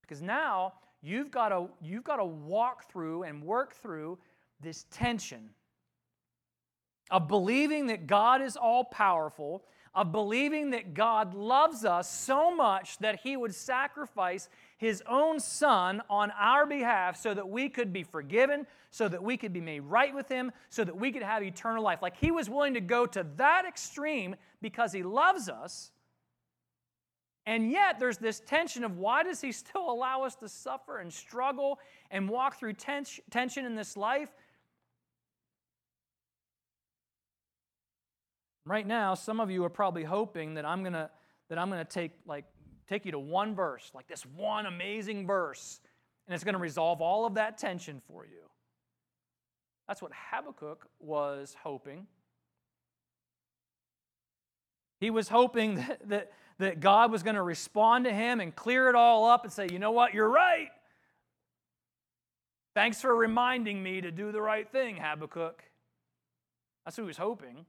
Because 0.00 0.22
now 0.22 0.74
you've 1.02 1.30
got 1.30 1.48
to 1.48 1.68
you've 1.80 2.04
got 2.04 2.16
to 2.16 2.24
walk 2.24 2.90
through 2.90 3.24
and 3.24 3.42
work 3.42 3.74
through 3.74 4.18
this 4.60 4.86
tension 4.90 5.50
of 7.10 7.28
believing 7.28 7.88
that 7.88 8.06
God 8.06 8.40
is 8.40 8.56
all 8.56 8.84
powerful, 8.84 9.64
of 9.94 10.12
believing 10.12 10.70
that 10.70 10.94
God 10.94 11.34
loves 11.34 11.84
us 11.84 12.10
so 12.10 12.54
much 12.54 12.96
that 12.98 13.20
he 13.20 13.36
would 13.36 13.54
sacrifice 13.54 14.48
his 14.82 15.00
own 15.08 15.38
son 15.38 16.02
on 16.10 16.32
our 16.32 16.66
behalf 16.66 17.16
so 17.16 17.32
that 17.32 17.48
we 17.48 17.68
could 17.68 17.92
be 17.92 18.02
forgiven, 18.02 18.66
so 18.90 19.06
that 19.06 19.22
we 19.22 19.36
could 19.36 19.52
be 19.52 19.60
made 19.60 19.78
right 19.78 20.12
with 20.12 20.28
him, 20.28 20.50
so 20.70 20.82
that 20.82 20.96
we 20.96 21.12
could 21.12 21.22
have 21.22 21.40
eternal 21.40 21.84
life. 21.84 22.02
Like 22.02 22.16
he 22.16 22.32
was 22.32 22.50
willing 22.50 22.74
to 22.74 22.80
go 22.80 23.06
to 23.06 23.24
that 23.36 23.64
extreme 23.64 24.34
because 24.60 24.92
he 24.92 25.04
loves 25.04 25.48
us. 25.48 25.92
And 27.46 27.70
yet, 27.70 28.00
there's 28.00 28.18
this 28.18 28.40
tension 28.40 28.82
of 28.82 28.98
why 28.98 29.22
does 29.22 29.40
he 29.40 29.52
still 29.52 29.88
allow 29.88 30.24
us 30.24 30.34
to 30.36 30.48
suffer 30.48 30.98
and 30.98 31.12
struggle 31.12 31.78
and 32.10 32.28
walk 32.28 32.58
through 32.58 32.72
tension 32.72 33.64
in 33.64 33.76
this 33.76 33.96
life? 33.96 34.30
Right 38.66 38.86
now, 38.86 39.14
some 39.14 39.38
of 39.38 39.48
you 39.48 39.64
are 39.64 39.70
probably 39.70 40.02
hoping 40.02 40.54
that 40.54 40.66
I'm 40.66 40.82
gonna 40.82 41.08
that 41.50 41.58
I'm 41.58 41.70
gonna 41.70 41.84
take 41.84 42.10
like 42.26 42.46
take 42.92 43.04
you 43.04 43.12
to 43.12 43.18
one 43.18 43.54
verse, 43.54 43.90
like 43.94 44.06
this 44.08 44.24
one 44.36 44.66
amazing 44.66 45.26
verse, 45.26 45.80
and 46.26 46.34
it's 46.34 46.44
gonna 46.44 46.58
resolve 46.58 47.00
all 47.00 47.26
of 47.26 47.34
that 47.34 47.58
tension 47.58 48.00
for 48.06 48.24
you. 48.26 48.42
That's 49.88 50.00
what 50.00 50.12
Habakkuk 50.30 50.86
was 51.00 51.56
hoping. 51.62 52.06
He 55.00 55.10
was 55.10 55.28
hoping 55.28 55.74
that, 55.88 56.08
that 56.08 56.32
that 56.58 56.80
God 56.80 57.10
was 57.10 57.22
going 57.22 57.34
to 57.34 57.42
respond 57.42 58.04
to 58.04 58.12
him 58.12 58.40
and 58.40 58.54
clear 58.54 58.88
it 58.88 58.94
all 58.94 59.26
up 59.26 59.44
and 59.44 59.52
say, 59.52 59.66
you 59.70 59.78
know 59.78 59.90
what, 59.90 60.14
you're 60.14 60.28
right. 60.28 60.70
Thanks 62.74 63.00
for 63.00 63.14
reminding 63.14 63.82
me 63.82 64.00
to 64.00 64.10
do 64.10 64.32
the 64.32 64.40
right 64.40 64.70
thing, 64.70 64.96
Habakkuk. 64.96 65.62
That's 66.84 66.96
who 66.96 67.02
he 67.02 67.08
was 67.08 67.18
hoping. 67.18 67.66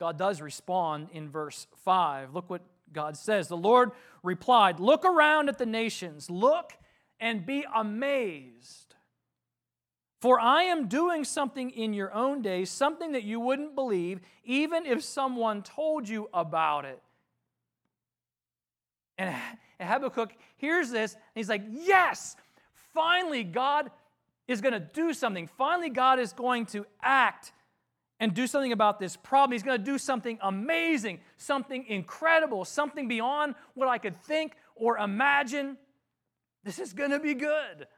God 0.00 0.18
does 0.18 0.40
respond 0.40 1.08
in 1.12 1.28
verse 1.28 1.66
5. 1.84 2.34
Look 2.34 2.48
what 2.48 2.62
God 2.92 3.16
says. 3.16 3.48
The 3.48 3.56
Lord 3.56 3.92
replied, 4.22 4.80
Look 4.80 5.04
around 5.04 5.48
at 5.48 5.58
the 5.58 5.66
nations, 5.66 6.30
look 6.30 6.72
and 7.20 7.46
be 7.46 7.64
amazed. 7.74 8.94
For 10.20 10.38
I 10.38 10.64
am 10.64 10.86
doing 10.86 11.24
something 11.24 11.70
in 11.70 11.92
your 11.92 12.14
own 12.14 12.42
days, 12.42 12.70
something 12.70 13.12
that 13.12 13.24
you 13.24 13.40
wouldn't 13.40 13.74
believe, 13.74 14.20
even 14.44 14.86
if 14.86 15.02
someone 15.02 15.62
told 15.62 16.08
you 16.08 16.28
about 16.32 16.84
it. 16.84 17.02
And 19.18 19.34
Habakkuk 19.80 20.32
hears 20.56 20.90
this, 20.90 21.14
and 21.14 21.22
he's 21.34 21.48
like, 21.48 21.64
Yes, 21.70 22.36
finally, 22.94 23.42
God 23.44 23.90
is 24.46 24.60
going 24.60 24.74
to 24.74 24.80
do 24.80 25.12
something. 25.12 25.48
Finally, 25.58 25.90
God 25.90 26.18
is 26.18 26.32
going 26.32 26.66
to 26.66 26.86
act 27.02 27.52
and 28.22 28.34
do 28.34 28.46
something 28.46 28.70
about 28.70 29.00
this 29.00 29.16
problem. 29.16 29.50
He's 29.50 29.64
going 29.64 29.78
to 29.78 29.84
do 29.84 29.98
something 29.98 30.38
amazing, 30.40 31.18
something 31.38 31.84
incredible, 31.88 32.64
something 32.64 33.08
beyond 33.08 33.56
what 33.74 33.88
I 33.88 33.98
could 33.98 34.22
think 34.22 34.52
or 34.76 34.96
imagine. 34.96 35.76
This 36.62 36.78
is 36.78 36.92
going 36.92 37.10
to 37.10 37.18
be 37.18 37.34
good. 37.34 37.88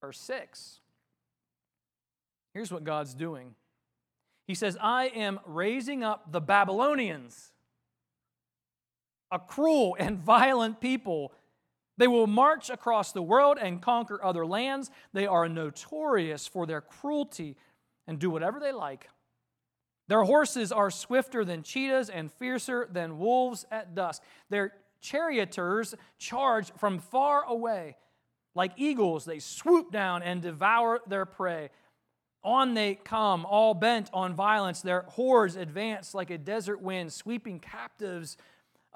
Verse 0.00 0.18
6. 0.20 0.80
Here's 2.54 2.72
what 2.72 2.84
God's 2.84 3.12
doing 3.12 3.54
He 4.46 4.54
says, 4.54 4.78
I 4.80 5.08
am 5.08 5.38
raising 5.44 6.02
up 6.02 6.32
the 6.32 6.40
Babylonians, 6.40 7.52
a 9.30 9.38
cruel 9.38 9.98
and 9.98 10.18
violent 10.18 10.80
people 10.80 11.34
they 11.98 12.08
will 12.08 12.26
march 12.26 12.70
across 12.70 13.12
the 13.12 13.22
world 13.22 13.58
and 13.60 13.80
conquer 13.80 14.22
other 14.22 14.44
lands. 14.46 14.90
They 15.12 15.26
are 15.26 15.48
notorious 15.48 16.46
for 16.46 16.66
their 16.66 16.80
cruelty 16.80 17.56
and 18.06 18.18
do 18.18 18.30
whatever 18.30 18.60
they 18.60 18.72
like. 18.72 19.08
Their 20.08 20.22
horses 20.22 20.70
are 20.70 20.90
swifter 20.90 21.44
than 21.44 21.62
cheetahs 21.62 22.08
and 22.08 22.30
fiercer 22.30 22.88
than 22.90 23.18
wolves 23.18 23.64
at 23.70 23.94
dusk. 23.94 24.22
Their 24.50 24.72
charioteers 25.00 25.94
charge 26.18 26.72
from 26.78 26.98
far 26.98 27.44
away. 27.44 27.96
Like 28.54 28.72
eagles, 28.76 29.24
they 29.24 29.38
swoop 29.38 29.90
down 29.90 30.22
and 30.22 30.40
devour 30.40 31.00
their 31.06 31.26
prey. 31.26 31.70
On 32.44 32.74
they 32.74 32.94
come, 32.94 33.44
all 33.44 33.74
bent 33.74 34.08
on 34.12 34.34
violence. 34.34 34.80
Their 34.80 35.02
hordes 35.02 35.56
advance 35.56 36.14
like 36.14 36.30
a 36.30 36.38
desert 36.38 36.80
wind, 36.80 37.12
sweeping 37.12 37.58
captives 37.58 38.36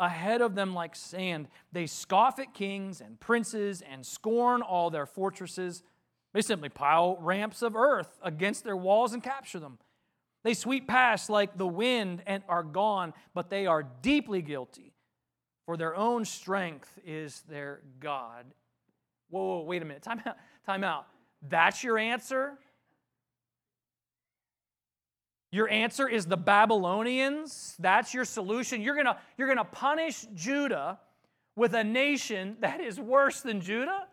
ahead 0.01 0.41
of 0.41 0.57
them 0.57 0.75
like 0.75 0.97
sand. 0.97 1.47
They 1.71 1.87
scoff 1.87 2.41
at 2.41 2.55
kings 2.55 3.01
and 3.01 3.21
princes 3.21 3.83
and 3.83 4.05
scorn 4.05 4.63
all 4.63 4.91
their 4.91 5.07
fortresses. 5.07 5.85
They 6.33 6.43
simply 6.43 6.71
pile 6.71 7.17
ramps 7.21 7.63
of 7.63 7.77
earth 7.77 8.19
against 8.23 8.65
their 8.65 8.77
walls 8.77 9.13
and 9.13 9.23
capture 9.23 9.61
them. 9.61 9.79
They 10.43 10.55
sweep 10.55 10.89
past 10.89 11.29
like 11.29 11.59
the 11.59 11.67
wind 11.67 12.23
and 12.27 12.43
are 12.49 12.63
gone, 12.63 13.13
but 13.35 13.51
they 13.51 13.67
are 13.67 13.83
deeply 13.83 14.41
guilty, 14.41 14.95
for 15.67 15.77
their 15.77 15.95
own 15.95 16.25
strength 16.25 16.99
is 17.05 17.43
their 17.49 17.81
God. 18.01 18.47
Whoa, 19.29 19.59
whoa 19.59 19.63
wait 19.65 19.83
a 19.83 19.85
minute. 19.85 20.03
Time 20.03 20.23
out. 20.25 20.37
Time 20.65 20.83
out. 20.83 21.07
That's 21.47 21.85
your 21.85 21.99
answer? 21.99 22.59
Your 25.53 25.69
answer 25.69 26.09
is 26.09 26.27
the 26.27 26.37
Babylonians. 26.37 27.75
That's 27.79 28.15
your 28.15 28.25
solution. 28.25 28.83
You're 28.83 28.95
to 29.03 29.17
you're 29.37 29.49
going 29.49 29.59
to 29.59 29.65
punish 29.65 30.27
Judah 30.35 30.99
with 31.57 31.75
a 31.75 31.83
nation 31.83 32.57
that 32.61 32.81
is 32.81 33.01
worse 33.01 33.41
than 33.41 33.61
Judah? 33.61 34.07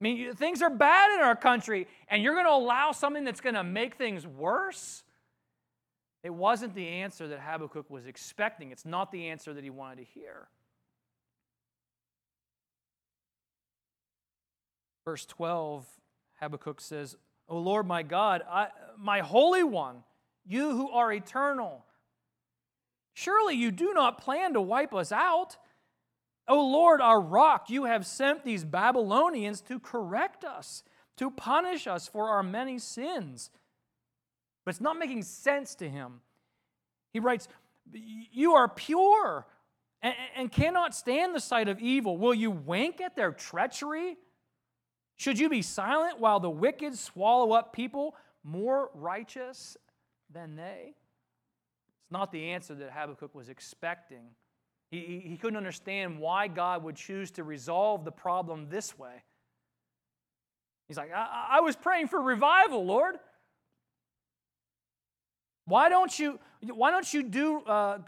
I 0.00 0.04
mean, 0.04 0.32
things 0.34 0.62
are 0.62 0.70
bad 0.70 1.18
in 1.18 1.24
our 1.24 1.34
country, 1.34 1.88
and 2.08 2.22
you're 2.22 2.34
going 2.34 2.46
to 2.46 2.52
allow 2.52 2.92
something 2.92 3.24
that's 3.24 3.40
going 3.40 3.56
to 3.56 3.64
make 3.64 3.96
things 3.96 4.26
worse? 4.26 5.02
It 6.22 6.30
wasn't 6.30 6.74
the 6.74 6.86
answer 6.86 7.26
that 7.28 7.40
Habakkuk 7.40 7.90
was 7.90 8.06
expecting. 8.06 8.70
It's 8.70 8.84
not 8.84 9.10
the 9.10 9.28
answer 9.28 9.52
that 9.52 9.64
he 9.64 9.70
wanted 9.70 9.98
to 9.98 10.04
hear. 10.04 10.48
Verse 15.04 15.26
12, 15.26 15.86
Habakkuk 16.40 16.80
says, 16.80 17.16
O 17.48 17.58
Lord 17.58 17.86
my 17.86 18.02
God, 18.02 18.42
I, 18.50 18.68
my 18.98 19.20
Holy 19.20 19.62
One, 19.62 20.02
you 20.44 20.70
who 20.70 20.90
are 20.90 21.12
eternal. 21.12 21.84
Surely 23.14 23.54
you 23.54 23.70
do 23.70 23.92
not 23.94 24.20
plan 24.20 24.52
to 24.52 24.60
wipe 24.60 24.94
us 24.94 25.12
out. 25.12 25.56
O 26.46 26.66
Lord, 26.66 27.00
our 27.00 27.20
rock, 27.20 27.68
you 27.68 27.84
have 27.84 28.06
sent 28.06 28.44
these 28.44 28.64
Babylonians 28.64 29.60
to 29.62 29.78
correct 29.78 30.44
us, 30.44 30.82
to 31.16 31.30
punish 31.30 31.86
us 31.86 32.08
for 32.08 32.28
our 32.28 32.42
many 32.42 32.78
sins. 32.78 33.50
But 34.64 34.70
it's 34.70 34.80
not 34.80 34.98
making 34.98 35.22
sense 35.22 35.74
to 35.76 35.88
him. 35.88 36.20
He 37.12 37.20
writes, 37.20 37.48
You 37.90 38.54
are 38.54 38.68
pure 38.68 39.46
and, 40.02 40.14
and 40.36 40.52
cannot 40.52 40.94
stand 40.94 41.34
the 41.34 41.40
sight 41.40 41.68
of 41.68 41.80
evil. 41.80 42.16
Will 42.16 42.34
you 42.34 42.50
wink 42.50 43.00
at 43.00 43.16
their 43.16 43.32
treachery? 43.32 44.16
Should 45.18 45.38
you 45.38 45.48
be 45.48 45.62
silent 45.62 46.20
while 46.20 46.40
the 46.40 46.48
wicked 46.48 46.96
swallow 46.96 47.52
up 47.52 47.72
people 47.72 48.14
more 48.44 48.90
righteous 48.94 49.76
than 50.32 50.56
they? 50.56 50.94
It's 52.04 52.12
not 52.12 52.30
the 52.32 52.50
answer 52.50 52.74
that 52.76 52.92
Habakkuk 52.92 53.34
was 53.34 53.48
expecting. 53.48 54.30
He, 54.90 55.22
he, 55.22 55.36
couldn't 55.36 55.58
understand 55.58 56.18
why 56.18 56.48
God 56.48 56.82
would 56.84 56.96
choose 56.96 57.30
to 57.32 57.44
resolve 57.44 58.06
the 58.06 58.12
problem 58.12 58.68
this 58.70 58.98
way. 58.98 59.22
He's 60.86 60.96
like, 60.96 61.12
I, 61.12 61.48
I 61.58 61.60
was 61.60 61.76
praying 61.76 62.06
for 62.06 62.22
revival, 62.22 62.86
Lord. 62.86 63.16
Why 65.66 65.90
don't 65.90 66.16
you, 66.18 66.38
why 66.62 66.90
don't 66.90 67.12
you 67.12 67.22
do, 67.24 67.60
uh, 67.66 67.98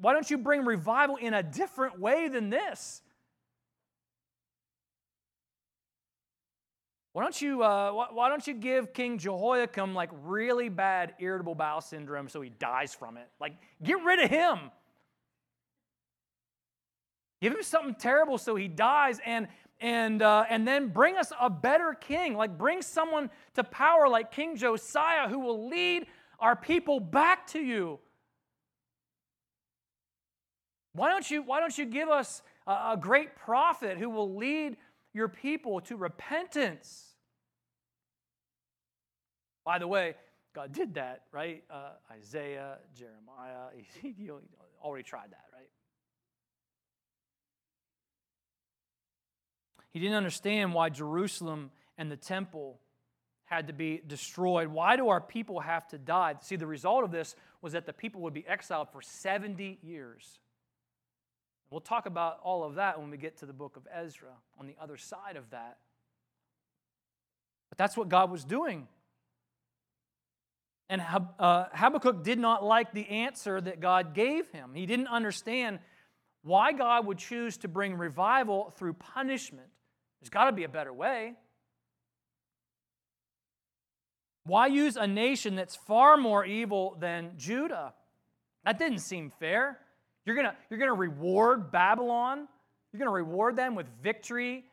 why 0.00 0.12
don't 0.12 0.30
you 0.30 0.38
bring 0.38 0.64
revival 0.64 1.16
in 1.16 1.34
a 1.34 1.42
different 1.42 1.98
way 1.98 2.28
than 2.28 2.50
this? 2.50 3.02
Why 7.12 7.22
don't 7.22 7.40
you, 7.40 7.62
uh, 7.62 7.90
why, 7.92 8.06
why 8.12 8.28
don't 8.28 8.46
you 8.46 8.54
give 8.54 8.92
King 8.92 9.18
Jehoiakim 9.18 9.94
like 9.94 10.10
really 10.12 10.68
bad 10.68 11.14
irritable 11.18 11.54
bowel 11.54 11.80
syndrome 11.80 12.28
so 12.28 12.40
he 12.40 12.50
dies 12.50 12.94
from 12.94 13.16
it? 13.16 13.28
Like, 13.40 13.54
get 13.82 14.02
rid 14.04 14.20
of 14.20 14.30
him. 14.30 14.70
Give 17.40 17.52
him 17.52 17.62
something 17.62 17.94
terrible 17.94 18.36
so 18.38 18.56
he 18.56 18.68
dies 18.68 19.20
and 19.24 19.48
and 19.80 20.22
uh, 20.22 20.44
and 20.48 20.66
then 20.66 20.88
bring 20.88 21.16
us 21.16 21.32
a 21.40 21.48
better 21.48 21.94
king 21.94 22.36
like 22.36 22.58
bring 22.58 22.82
someone 22.82 23.30
to 23.54 23.62
power 23.62 24.08
like 24.08 24.32
king 24.32 24.56
josiah 24.56 25.28
who 25.28 25.38
will 25.38 25.68
lead 25.68 26.06
our 26.40 26.56
people 26.56 26.98
back 26.98 27.46
to 27.46 27.60
you 27.60 27.98
why 30.94 31.08
don't 31.10 31.30
you 31.30 31.42
why 31.42 31.60
don't 31.60 31.78
you 31.78 31.86
give 31.86 32.08
us 32.08 32.42
a, 32.66 32.72
a 32.72 32.98
great 33.00 33.36
prophet 33.36 33.98
who 33.98 34.10
will 34.10 34.34
lead 34.36 34.76
your 35.12 35.28
people 35.28 35.80
to 35.82 35.96
repentance 35.96 37.08
by 39.68 39.78
the 39.78 39.86
way, 39.86 40.14
God 40.54 40.72
did 40.72 40.94
that, 40.94 41.24
right? 41.30 41.62
Uh, 41.70 41.90
Isaiah, 42.10 42.78
Jeremiah, 42.94 43.66
Ezekiel, 43.98 44.40
already 44.82 45.02
tried 45.04 45.30
that, 45.30 45.44
right? 45.52 45.68
He 49.90 50.00
didn't 50.00 50.14
understand 50.14 50.72
why 50.72 50.88
Jerusalem 50.88 51.70
and 51.98 52.10
the 52.10 52.16
temple 52.16 52.80
had 53.44 53.66
to 53.66 53.74
be 53.74 54.00
destroyed. 54.06 54.68
Why 54.68 54.96
do 54.96 55.10
our 55.10 55.20
people 55.20 55.60
have 55.60 55.86
to 55.88 55.98
die? 55.98 56.36
See, 56.40 56.56
the 56.56 56.66
result 56.66 57.04
of 57.04 57.10
this 57.10 57.36
was 57.60 57.74
that 57.74 57.84
the 57.84 57.92
people 57.92 58.22
would 58.22 58.32
be 58.32 58.46
exiled 58.48 58.88
for 58.90 59.02
70 59.02 59.80
years. 59.82 60.38
We'll 61.70 61.80
talk 61.80 62.06
about 62.06 62.38
all 62.42 62.64
of 62.64 62.76
that 62.76 62.98
when 62.98 63.10
we 63.10 63.18
get 63.18 63.38
to 63.38 63.46
the 63.46 63.52
book 63.52 63.76
of 63.76 63.86
Ezra 63.92 64.32
on 64.58 64.66
the 64.66 64.76
other 64.80 64.96
side 64.96 65.36
of 65.36 65.50
that. 65.50 65.78
But 67.68 67.76
that's 67.76 67.96
what 67.96 68.08
God 68.08 68.30
was 68.30 68.44
doing. 68.44 68.88
And 70.88 71.02
uh, 71.38 71.66
Habakkuk 71.72 72.24
did 72.24 72.38
not 72.38 72.64
like 72.64 72.92
the 72.92 73.06
answer 73.08 73.60
that 73.60 73.80
God 73.80 74.14
gave 74.14 74.48
him. 74.50 74.70
He 74.74 74.86
didn't 74.86 75.08
understand 75.08 75.80
why 76.42 76.72
God 76.72 77.06
would 77.06 77.18
choose 77.18 77.58
to 77.58 77.68
bring 77.68 77.94
revival 77.94 78.72
through 78.78 78.94
punishment. 78.94 79.68
There's 80.20 80.30
got 80.30 80.46
to 80.46 80.52
be 80.52 80.64
a 80.64 80.68
better 80.68 80.92
way. 80.92 81.34
Why 84.44 84.68
use 84.68 84.96
a 84.96 85.06
nation 85.06 85.56
that's 85.56 85.76
far 85.76 86.16
more 86.16 86.42
evil 86.46 86.96
than 86.98 87.32
Judah? 87.36 87.92
That 88.64 88.78
didn't 88.78 89.00
seem 89.00 89.30
fair. 89.30 89.78
You're 90.28 90.36
going 90.36 90.50
you're 90.68 90.78
to 90.78 90.92
reward 90.92 91.72
Babylon, 91.72 92.46
you're 92.92 92.98
going 92.98 93.08
to 93.08 93.14
reward 93.14 93.56
them 93.56 93.74
with 93.74 93.86
victory 94.02 94.66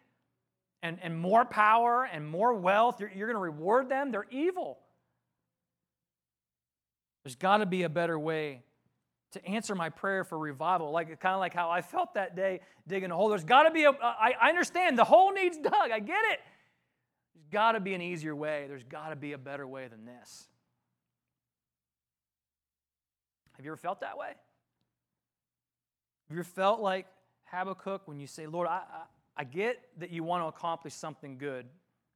and, 0.83 0.99
and 1.01 1.17
more 1.17 1.45
power 1.45 2.03
and 2.11 2.27
more 2.27 2.53
wealth. 2.55 2.99
You're, 2.99 3.09
you're 3.15 3.27
going 3.27 3.37
to 3.37 3.41
reward 3.41 3.87
them. 3.87 4.11
They're 4.11 4.27
evil. 4.29 4.79
There's 7.23 7.37
got 7.37 7.59
to 7.59 7.65
be 7.65 7.83
a 7.83 7.89
better 7.89 8.19
way 8.19 8.63
to 9.31 9.45
answer 9.45 9.75
my 9.75 9.87
prayer 9.87 10.25
for 10.25 10.37
revival, 10.37 10.91
like 10.91 11.07
kind 11.21 11.33
of 11.33 11.39
like 11.39 11.53
how 11.53 11.69
I 11.69 11.81
felt 11.81 12.15
that 12.15 12.35
day 12.35 12.59
digging 12.85 13.11
a 13.11 13.15
hole. 13.15 13.29
There's 13.29 13.45
got 13.45 13.63
to 13.63 13.71
be 13.71 13.85
a. 13.85 13.91
I, 13.91 14.33
I 14.41 14.49
understand 14.49 14.99
the 14.99 15.05
hole 15.05 15.31
needs 15.31 15.57
dug. 15.57 15.73
I 15.73 15.99
get 15.99 16.25
it. 16.31 16.41
There's 17.33 17.47
got 17.49 17.71
to 17.71 17.79
be 17.79 17.93
an 17.93 18.01
easier 18.01 18.35
way. 18.35 18.65
There's 18.67 18.83
got 18.83 19.11
to 19.11 19.15
be 19.15 19.31
a 19.31 19.37
better 19.37 19.65
way 19.65 19.87
than 19.87 20.03
this. 20.03 20.49
Have 23.53 23.63
you 23.63 23.71
ever 23.71 23.77
felt 23.77 24.01
that 24.01 24.17
way? 24.17 24.33
Have 26.29 26.37
you 26.37 26.43
felt 26.43 26.79
like 26.81 27.05
Habakkuk 27.45 28.07
when 28.07 28.19
you 28.19 28.27
say, 28.27 28.47
Lord, 28.47 28.67
I, 28.67 28.77
I, 28.77 29.03
I 29.37 29.43
get 29.43 29.79
that 29.99 30.09
you 30.09 30.23
want 30.23 30.43
to 30.43 30.47
accomplish 30.47 30.93
something 30.93 31.37
good, 31.37 31.65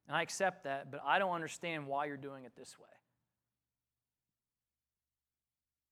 and 0.07 0.17
I 0.17 0.21
accept 0.21 0.63
that, 0.63 0.91
but 0.91 1.01
I 1.05 1.19
don't 1.19 1.31
understand 1.31 1.85
why 1.85 2.05
you're 2.05 2.17
doing 2.17 2.45
it 2.45 2.53
this 2.57 2.77
way. 2.79 2.87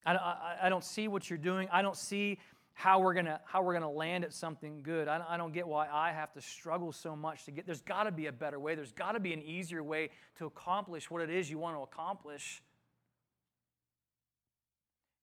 I, 0.06 0.16
I, 0.16 0.58
I 0.64 0.70
don't 0.70 0.84
see 0.84 1.08
what 1.08 1.30
you're 1.30 1.38
doing. 1.38 1.68
I 1.72 1.82
don't 1.82 1.98
see 1.98 2.40
how 2.74 3.00
we're 3.00 3.16
gonna 3.16 3.42
how 3.44 3.64
we're 3.64 3.74
gonna 3.74 3.90
land 3.90 4.24
at 4.24 4.32
something 4.32 4.84
good. 4.84 5.08
I, 5.08 5.22
I 5.28 5.38
don't 5.38 5.52
get 5.52 5.68
why 5.68 5.88
I 5.92 6.12
have 6.12 6.32
to 6.34 6.42
struggle 6.42 6.92
so 6.92 7.16
much 7.16 7.46
to 7.46 7.52
get. 7.52 7.66
There's 7.66 7.82
got 7.82 8.04
to 8.04 8.12
be 8.12 8.28
a 8.28 8.32
better 8.32 8.60
way. 8.60 8.76
There's 8.76 8.94
got 8.94 9.14
to 9.14 9.20
be 9.20 9.34
an 9.34 9.42
easier 9.42 9.84
way 9.84 10.10
to 10.38 10.46
accomplish 10.46 11.10
what 11.12 11.22
it 11.22 11.30
is 11.30 11.50
you 11.50 11.58
want 11.58 11.76
to 11.76 11.82
accomplish. 11.82 12.62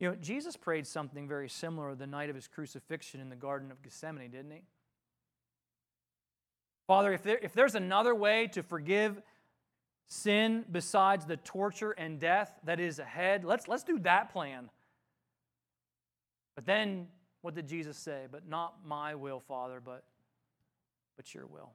You 0.00 0.10
know, 0.10 0.16
Jesus 0.16 0.56
prayed 0.56 0.86
something 0.86 1.28
very 1.28 1.48
similar 1.48 1.94
the 1.94 2.06
night 2.06 2.28
of 2.28 2.36
his 2.36 2.48
crucifixion 2.48 3.20
in 3.20 3.28
the 3.28 3.36
Garden 3.36 3.70
of 3.70 3.82
Gethsemane, 3.82 4.30
didn't 4.30 4.50
he? 4.50 4.62
Father, 6.86 7.12
if, 7.12 7.22
there, 7.22 7.38
if 7.40 7.54
there's 7.54 7.74
another 7.74 8.14
way 8.14 8.46
to 8.48 8.62
forgive 8.62 9.22
sin 10.06 10.64
besides 10.70 11.24
the 11.24 11.36
torture 11.38 11.92
and 11.92 12.20
death 12.20 12.52
that 12.64 12.78
is 12.78 12.98
ahead, 12.98 13.44
let's, 13.44 13.68
let's 13.68 13.84
do 13.84 13.98
that 14.00 14.32
plan. 14.32 14.68
But 16.54 16.66
then, 16.66 17.08
what 17.40 17.54
did 17.54 17.66
Jesus 17.66 17.96
say? 17.96 18.26
But 18.30 18.48
not 18.48 18.74
my 18.84 19.14
will, 19.14 19.40
Father, 19.40 19.80
but, 19.82 20.04
but 21.16 21.34
your 21.34 21.46
will. 21.46 21.72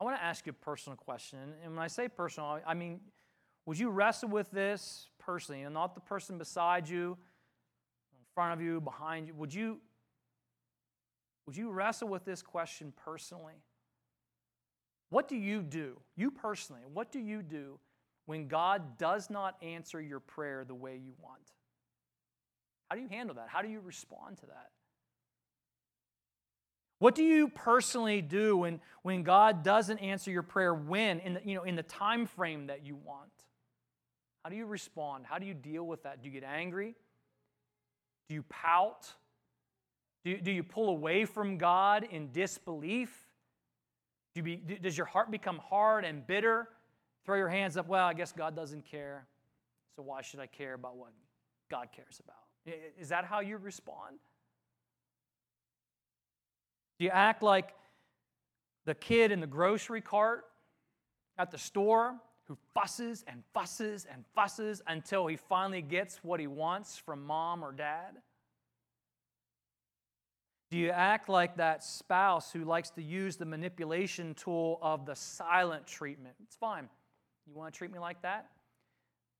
I 0.00 0.04
want 0.04 0.16
to 0.16 0.22
ask 0.22 0.46
you 0.46 0.50
a 0.50 0.64
personal 0.64 0.96
question. 0.96 1.38
And 1.62 1.74
when 1.74 1.82
I 1.82 1.88
say 1.88 2.08
personal, 2.08 2.60
I 2.66 2.74
mean, 2.74 3.00
would 3.66 3.78
you 3.78 3.90
wrestle 3.90 4.28
with 4.28 4.50
this 4.50 5.08
personally 5.24 5.62
and 5.62 5.74
not 5.74 5.94
the 5.94 6.00
person 6.00 6.38
beside 6.38 6.88
you, 6.88 7.16
in 8.12 8.24
front 8.34 8.52
of 8.52 8.64
you, 8.64 8.80
behind 8.80 9.28
you? 9.28 9.34
Would 9.34 9.54
you, 9.54 9.80
would 11.46 11.56
you 11.56 11.70
wrestle 11.70 12.08
with 12.08 12.24
this 12.24 12.42
question 12.42 12.92
personally? 13.04 13.62
What 15.10 15.28
do 15.28 15.36
you 15.36 15.62
do, 15.62 15.98
you 16.16 16.30
personally, 16.30 16.82
what 16.90 17.12
do 17.12 17.20
you 17.20 17.42
do 17.42 17.78
when 18.24 18.48
God 18.48 18.96
does 18.96 19.28
not 19.28 19.56
answer 19.62 20.00
your 20.00 20.20
prayer 20.20 20.64
the 20.64 20.74
way 20.74 20.96
you 20.96 21.12
want? 21.22 21.42
How 22.88 22.96
do 22.96 23.02
you 23.02 23.08
handle 23.08 23.36
that? 23.36 23.48
How 23.48 23.62
do 23.62 23.68
you 23.68 23.80
respond 23.80 24.38
to 24.38 24.46
that? 24.46 24.70
What 26.98 27.16
do 27.16 27.24
you 27.24 27.48
personally 27.48 28.22
do 28.22 28.58
when, 28.58 28.80
when 29.02 29.22
God 29.24 29.64
doesn't 29.64 29.98
answer 29.98 30.30
your 30.30 30.44
prayer 30.44 30.72
when 30.72 31.18
in 31.18 31.34
the, 31.34 31.40
you 31.44 31.56
know, 31.56 31.64
in 31.64 31.74
the 31.74 31.82
time 31.82 32.26
frame 32.26 32.68
that 32.68 32.86
you 32.86 32.94
want? 32.94 33.32
How 34.42 34.50
do 34.50 34.56
you 34.56 34.66
respond? 34.66 35.24
How 35.26 35.38
do 35.38 35.46
you 35.46 35.54
deal 35.54 35.86
with 35.86 36.02
that? 36.02 36.22
Do 36.22 36.28
you 36.28 36.40
get 36.40 36.44
angry? 36.44 36.94
Do 38.28 38.34
you 38.34 38.42
pout? 38.48 39.08
Do 40.24 40.30
you, 40.30 40.40
do 40.40 40.50
you 40.50 40.62
pull 40.62 40.88
away 40.88 41.24
from 41.24 41.58
God 41.58 42.06
in 42.10 42.32
disbelief? 42.32 43.10
Do 44.34 44.38
you 44.40 44.42
be, 44.42 44.56
does 44.56 44.96
your 44.96 45.06
heart 45.06 45.30
become 45.30 45.58
hard 45.58 46.04
and 46.04 46.26
bitter? 46.26 46.68
Throw 47.24 47.36
your 47.36 47.48
hands 47.48 47.76
up, 47.76 47.86
well, 47.86 48.06
I 48.06 48.14
guess 48.14 48.32
God 48.32 48.56
doesn't 48.56 48.84
care, 48.84 49.26
so 49.94 50.02
why 50.02 50.22
should 50.22 50.40
I 50.40 50.46
care 50.46 50.74
about 50.74 50.96
what 50.96 51.10
God 51.70 51.88
cares 51.94 52.20
about? 52.24 52.74
Is 52.98 53.10
that 53.10 53.24
how 53.24 53.40
you 53.40 53.58
respond? 53.58 54.16
Do 56.98 57.04
you 57.04 57.10
act 57.10 57.42
like 57.42 57.74
the 58.86 58.94
kid 58.94 59.30
in 59.30 59.40
the 59.40 59.46
grocery 59.46 60.00
cart 60.00 60.44
at 61.38 61.50
the 61.50 61.58
store 61.58 62.16
who 62.52 62.58
fusses 62.74 63.24
and 63.26 63.42
fusses 63.54 64.06
and 64.12 64.24
fusses 64.34 64.82
until 64.86 65.26
he 65.26 65.36
finally 65.36 65.80
gets 65.80 66.18
what 66.22 66.38
he 66.38 66.46
wants 66.46 66.98
from 66.98 67.24
mom 67.24 67.64
or 67.64 67.72
dad? 67.72 68.18
Do 70.70 70.76
you 70.76 70.90
act 70.90 71.30
like 71.30 71.56
that 71.56 71.82
spouse 71.82 72.52
who 72.52 72.64
likes 72.64 72.90
to 72.90 73.02
use 73.02 73.36
the 73.36 73.46
manipulation 73.46 74.34
tool 74.34 74.78
of 74.82 75.06
the 75.06 75.16
silent 75.16 75.86
treatment? 75.86 76.34
It's 76.42 76.56
fine. 76.56 76.90
You 77.46 77.54
want 77.54 77.72
to 77.72 77.78
treat 77.78 77.90
me 77.90 77.98
like 77.98 78.20
that? 78.20 78.48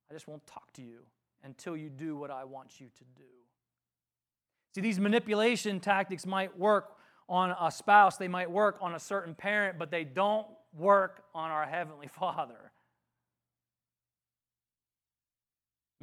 I 0.09 0.13
just 0.13 0.27
won't 0.27 0.45
talk 0.47 0.73
to 0.73 0.81
you 0.81 0.99
until 1.43 1.77
you 1.77 1.89
do 1.89 2.15
what 2.15 2.31
I 2.31 2.45
want 2.45 2.79
you 2.79 2.87
to 2.87 3.03
do. 3.15 3.29
See, 4.73 4.81
these 4.81 4.99
manipulation 4.99 5.79
tactics 5.79 6.25
might 6.25 6.57
work 6.57 6.97
on 7.29 7.55
a 7.61 7.69
spouse, 7.69 8.17
they 8.17 8.27
might 8.27 8.49
work 8.49 8.77
on 8.81 8.95
a 8.95 8.99
certain 8.99 9.35
parent, 9.35 9.77
but 9.77 9.91
they 9.91 10.03
don't 10.03 10.47
work 10.75 11.25
on 11.35 11.51
our 11.51 11.65
Heavenly 11.65 12.07
Father. 12.19 12.72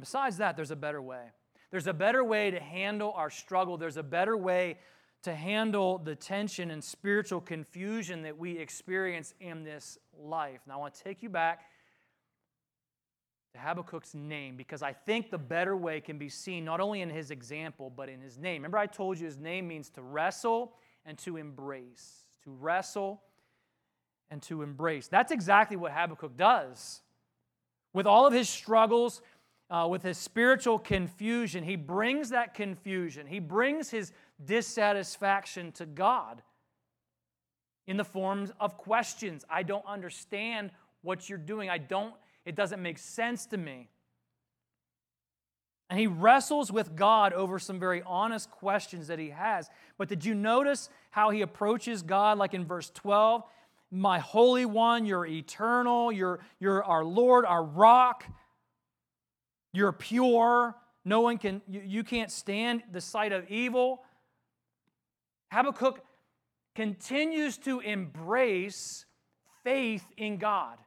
Besides 0.01 0.37
that, 0.37 0.57
there's 0.57 0.71
a 0.71 0.75
better 0.75 1.01
way. 1.01 1.23
There's 1.69 1.87
a 1.87 1.93
better 1.93 2.23
way 2.23 2.51
to 2.51 2.59
handle 2.59 3.13
our 3.15 3.29
struggle. 3.29 3.77
There's 3.77 3.95
a 3.95 4.03
better 4.03 4.35
way 4.35 4.77
to 5.23 5.33
handle 5.33 5.99
the 5.99 6.15
tension 6.15 6.71
and 6.71 6.83
spiritual 6.83 7.39
confusion 7.39 8.23
that 8.23 8.37
we 8.37 8.57
experience 8.57 9.33
in 9.39 9.63
this 9.63 9.97
life. 10.19 10.59
Now, 10.67 10.73
I 10.73 10.77
want 10.77 10.95
to 10.95 11.03
take 11.03 11.21
you 11.21 11.29
back 11.29 11.61
to 13.53 13.59
Habakkuk's 13.59 14.15
name 14.15 14.57
because 14.57 14.81
I 14.81 14.93
think 14.93 15.29
the 15.29 15.37
better 15.37 15.77
way 15.77 16.01
can 16.01 16.17
be 16.17 16.29
seen 16.29 16.65
not 16.65 16.79
only 16.79 17.01
in 17.01 17.09
his 17.09 17.29
example, 17.29 17.91
but 17.95 18.09
in 18.09 18.19
his 18.19 18.37
name. 18.37 18.63
Remember, 18.63 18.79
I 18.79 18.87
told 18.87 19.19
you 19.19 19.25
his 19.25 19.37
name 19.37 19.67
means 19.67 19.89
to 19.91 20.01
wrestle 20.01 20.73
and 21.05 21.17
to 21.19 21.37
embrace. 21.37 22.25
To 22.43 22.51
wrestle 22.51 23.21
and 24.31 24.41
to 24.43 24.63
embrace. 24.63 25.07
That's 25.07 25.31
exactly 25.31 25.77
what 25.77 25.91
Habakkuk 25.91 26.35
does. 26.35 27.01
With 27.93 28.07
all 28.07 28.25
of 28.25 28.33
his 28.33 28.49
struggles, 28.49 29.21
uh, 29.71 29.87
with 29.89 30.03
his 30.03 30.17
spiritual 30.17 30.77
confusion, 30.77 31.63
he 31.63 31.77
brings 31.77 32.29
that 32.29 32.53
confusion, 32.53 33.25
he 33.25 33.39
brings 33.39 33.89
his 33.89 34.11
dissatisfaction 34.43 35.71
to 35.71 35.85
God 35.85 36.43
in 37.87 37.97
the 37.97 38.03
forms 38.03 38.51
of 38.59 38.77
questions. 38.77 39.45
I 39.49 39.63
don't 39.63 39.85
understand 39.87 40.71
what 41.01 41.29
you're 41.29 41.37
doing. 41.37 41.69
I 41.69 41.77
don't, 41.77 42.13
it 42.45 42.55
doesn't 42.55 42.81
make 42.81 42.97
sense 42.97 43.45
to 43.47 43.57
me. 43.57 43.89
And 45.89 45.99
he 45.99 46.07
wrestles 46.07 46.71
with 46.71 46.95
God 46.95 47.33
over 47.33 47.59
some 47.59 47.79
very 47.79 48.01
honest 48.05 48.49
questions 48.51 49.07
that 49.07 49.19
he 49.19 49.29
has. 49.29 49.69
But 49.97 50.07
did 50.07 50.23
you 50.23 50.33
notice 50.33 50.89
how 51.09 51.31
he 51.31 51.41
approaches 51.41 52.01
God, 52.01 52.37
like 52.37 52.53
in 52.53 52.65
verse 52.65 52.89
12? 52.91 53.43
My 53.89 54.19
Holy 54.19 54.65
One, 54.65 55.05
you're 55.05 55.25
eternal, 55.25 56.11
you're, 56.11 56.39
you're 56.59 56.81
our 56.81 57.03
Lord, 57.03 57.43
our 57.45 57.63
rock, 57.63 58.23
you're 59.73 59.91
pure. 59.91 60.75
No 61.03 61.21
one 61.21 61.37
can, 61.37 61.61
you, 61.67 61.81
you 61.85 62.03
can't 62.03 62.31
stand 62.31 62.83
the 62.91 63.01
sight 63.01 63.31
of 63.31 63.49
evil. 63.49 64.03
Habakkuk 65.51 66.03
continues 66.75 67.57
to 67.59 67.79
embrace 67.79 69.05
faith 69.63 70.05
in 70.17 70.37
God. 70.37 70.77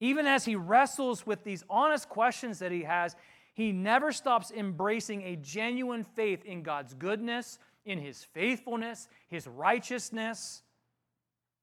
Even 0.00 0.26
as 0.26 0.44
he 0.44 0.56
wrestles 0.56 1.26
with 1.26 1.42
these 1.44 1.64
honest 1.70 2.08
questions 2.08 2.58
that 2.58 2.72
he 2.72 2.82
has, 2.82 3.16
he 3.54 3.72
never 3.72 4.12
stops 4.12 4.50
embracing 4.50 5.22
a 5.22 5.36
genuine 5.36 6.04
faith 6.04 6.44
in 6.44 6.62
God's 6.62 6.92
goodness, 6.92 7.58
in 7.86 7.98
his 7.98 8.22
faithfulness, 8.22 9.08
his 9.28 9.46
righteousness. 9.46 10.62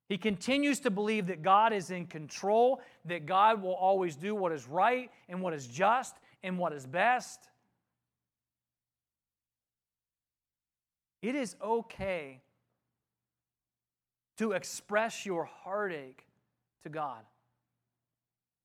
He 0.08 0.18
continues 0.18 0.80
to 0.80 0.90
believe 0.90 1.28
that 1.28 1.42
God 1.42 1.72
is 1.72 1.90
in 1.90 2.06
control, 2.06 2.80
that 3.06 3.26
God 3.26 3.62
will 3.62 3.74
always 3.74 4.16
do 4.16 4.34
what 4.34 4.52
is 4.52 4.68
right 4.68 5.10
and 5.28 5.40
what 5.40 5.54
is 5.54 5.66
just 5.66 6.14
and 6.42 6.58
what 6.58 6.72
is 6.72 6.86
best. 6.86 7.48
It 11.22 11.34
is 11.34 11.56
okay 11.62 12.42
to 14.36 14.52
express 14.52 15.24
your 15.24 15.44
heartache 15.44 16.26
to 16.82 16.90
God. 16.90 17.22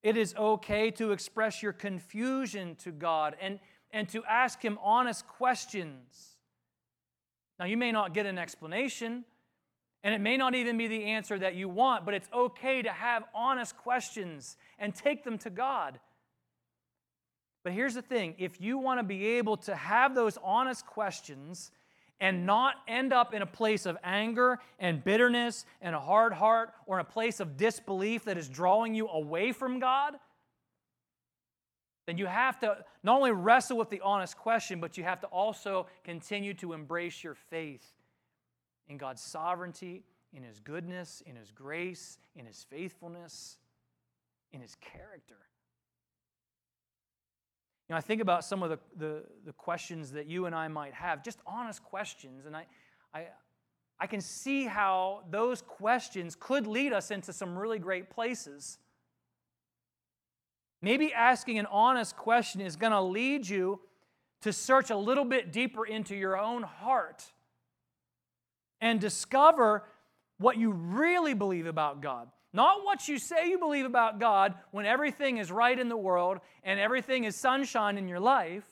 It 0.04 0.18
is 0.18 0.36
okay 0.36 0.92
to 0.92 1.12
express 1.12 1.64
your 1.64 1.74
confusion 1.74 2.76
to 2.84 2.92
God 2.92 3.36
and, 3.40 3.60
and 3.92 4.10
to 4.10 4.24
ask 4.26 4.62
Him 4.62 4.78
honest 4.82 5.28
questions. 5.28 6.38
Now, 7.60 7.66
you 7.66 7.78
may 7.78 7.92
not 7.92 8.14
get 8.14 8.26
an 8.26 8.38
explanation, 8.38 9.26
and 10.04 10.16
it 10.16 10.22
may 10.22 10.38
not 10.38 10.56
even 10.56 10.78
be 10.78 10.88
the 10.88 11.06
answer 11.06 11.38
that 11.40 11.56
you 11.56 11.68
want, 11.68 12.06
but 12.06 12.14
it's 12.14 12.30
okay 12.34 12.82
to 12.82 12.90
have 12.90 13.24
honest 13.36 13.76
questions 13.78 14.56
and 14.78 14.96
take 14.96 15.24
them 15.24 15.38
to 15.40 15.50
God. 15.50 16.00
But 17.64 17.74
here's 17.74 17.96
the 17.96 18.02
thing 18.02 18.36
if 18.38 18.62
you 18.62 18.78
want 18.78 19.00
to 19.00 19.04
be 19.04 19.26
able 19.38 19.58
to 19.58 19.76
have 19.76 20.16
those 20.16 20.38
honest 20.42 20.86
questions 20.86 21.72
and 22.22 22.46
not 22.46 22.76
end 22.88 23.14
up 23.14 23.34
in 23.34 23.42
a 23.42 23.46
place 23.46 23.86
of 23.86 23.98
anger 24.04 24.60
and 24.78 25.04
bitterness 25.04 25.66
and 25.82 25.96
a 25.96 26.00
hard 26.00 26.34
heart 26.34 26.74
or 26.86 27.00
in 27.00 27.02
a 27.02 27.10
place 27.10 27.40
of 27.40 27.58
disbelief 27.58 28.26
that 28.26 28.38
is 28.38 28.48
drawing 28.50 28.94
you 28.94 29.08
away 29.08 29.52
from 29.52 29.80
God, 29.80 30.16
then 32.08 32.18
you 32.18 32.26
have 32.26 32.60
to 32.60 32.78
not 33.04 33.18
only 33.18 33.32
wrestle 33.32 33.78
with 33.78 33.90
the 33.90 34.02
honest 34.02 34.38
question, 34.38 34.80
but 34.80 34.98
you 34.98 35.04
have 35.04 35.22
to 35.22 35.28
also 35.28 35.88
continue 36.04 36.54
to 36.56 36.74
embrace 36.74 37.24
your 37.24 37.36
faith 37.36 37.99
in 38.90 38.98
God's 38.98 39.22
sovereignty 39.22 40.04
in 40.34 40.44
His 40.44 40.60
goodness, 40.60 41.24
in 41.26 41.36
His 41.36 41.52
grace, 41.52 42.18
in 42.36 42.46
His 42.46 42.66
faithfulness, 42.70 43.58
in 44.52 44.62
His 44.62 44.76
character. 44.76 45.38
You 47.88 47.94
know, 47.94 47.98
I 47.98 48.02
think 48.02 48.22
about 48.22 48.46
some 48.46 48.62
of 48.62 48.70
the, 48.70 48.80
the, 48.98 49.24
the, 49.46 49.54
questions 49.54 50.12
that 50.12 50.28
you 50.28 50.46
and 50.46 50.54
I 50.54 50.68
might 50.68 50.94
have, 50.94 51.24
just 51.24 51.40
honest 51.48 51.84
questions, 51.84 52.46
and 52.46 52.56
I, 52.56 52.68
I, 53.14 53.28
I 54.00 54.06
can 54.06 54.22
see 54.22 54.66
how 54.66 55.24
those 55.32 55.64
questions 55.64 56.38
could 56.40 56.68
lead 56.68 56.94
us 56.94 57.10
into 57.10 57.34
some 57.34 57.58
really 57.58 57.80
great 57.80 58.12
places. 58.12 58.78
Maybe 60.84 61.12
asking 61.12 61.58
an 61.58 61.66
honest 61.66 62.16
question 62.16 62.62
is 62.62 62.76
going 62.76 62.92
to 62.92 63.02
lead 63.02 63.50
you 63.50 63.80
to 64.42 64.54
search 64.54 64.92
a 64.92 64.96
little 64.96 65.26
bit 65.26 65.52
deeper 65.52 65.86
into 65.86 66.16
your 66.16 66.40
own 66.40 66.62
heart 66.62 67.26
and 68.82 69.00
discover 69.00 69.84
what 70.38 70.58
you 70.58 70.72
really 70.72 71.34
believe 71.34 71.66
about 71.66 72.02
God. 72.02 72.30
Not 72.52 72.84
what 72.84 73.08
you 73.08 73.20
say 73.20 73.50
you 73.50 73.60
believe 73.60 73.86
about 73.86 74.20
God 74.20 74.56
when 74.72 74.86
everything 74.86 75.38
is 75.38 75.52
right 75.52 75.78
in 75.78 75.90
the 75.90 75.98
world 75.98 76.40
and 76.64 76.80
everything 76.80 77.26
is 77.26 77.36
sunshine 77.36 77.98
in 77.98 78.08
your 78.08 78.20
life, 78.20 78.64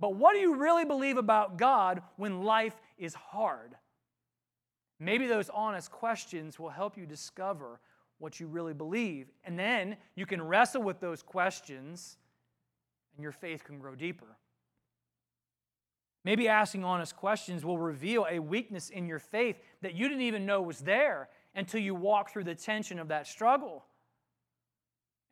but 0.00 0.16
what 0.16 0.32
do 0.32 0.40
you 0.40 0.56
really 0.56 0.84
believe 0.84 1.16
about 1.16 1.56
God 1.56 2.02
when 2.16 2.42
life 2.42 2.74
is 2.98 3.14
hard? 3.14 3.76
Maybe 4.98 5.26
those 5.26 5.50
honest 5.50 5.92
questions 5.92 6.58
will 6.58 6.70
help 6.70 6.96
you 6.96 7.06
discover 7.06 7.80
what 8.18 8.40
you 8.40 8.46
really 8.46 8.74
believe. 8.74 9.28
And 9.44 9.58
then 9.58 9.96
you 10.16 10.26
can 10.26 10.42
wrestle 10.42 10.82
with 10.82 10.98
those 11.00 11.22
questions 11.22 12.16
and 13.14 13.22
your 13.22 13.32
faith 13.32 13.62
can 13.64 13.78
grow 13.78 13.94
deeper. 13.94 14.36
Maybe 16.24 16.48
asking 16.48 16.84
honest 16.84 17.16
questions 17.16 17.64
will 17.64 17.78
reveal 17.78 18.26
a 18.30 18.38
weakness 18.38 18.90
in 18.90 19.06
your 19.06 19.18
faith 19.18 19.56
that 19.80 19.94
you 19.94 20.08
didn't 20.08 20.22
even 20.22 20.46
know 20.46 20.62
was 20.62 20.78
there 20.78 21.28
until 21.54 21.80
you 21.80 21.94
walk 21.94 22.30
through 22.30 22.44
the 22.44 22.54
tension 22.54 22.98
of 22.98 23.08
that 23.08 23.26
struggle. 23.26 23.84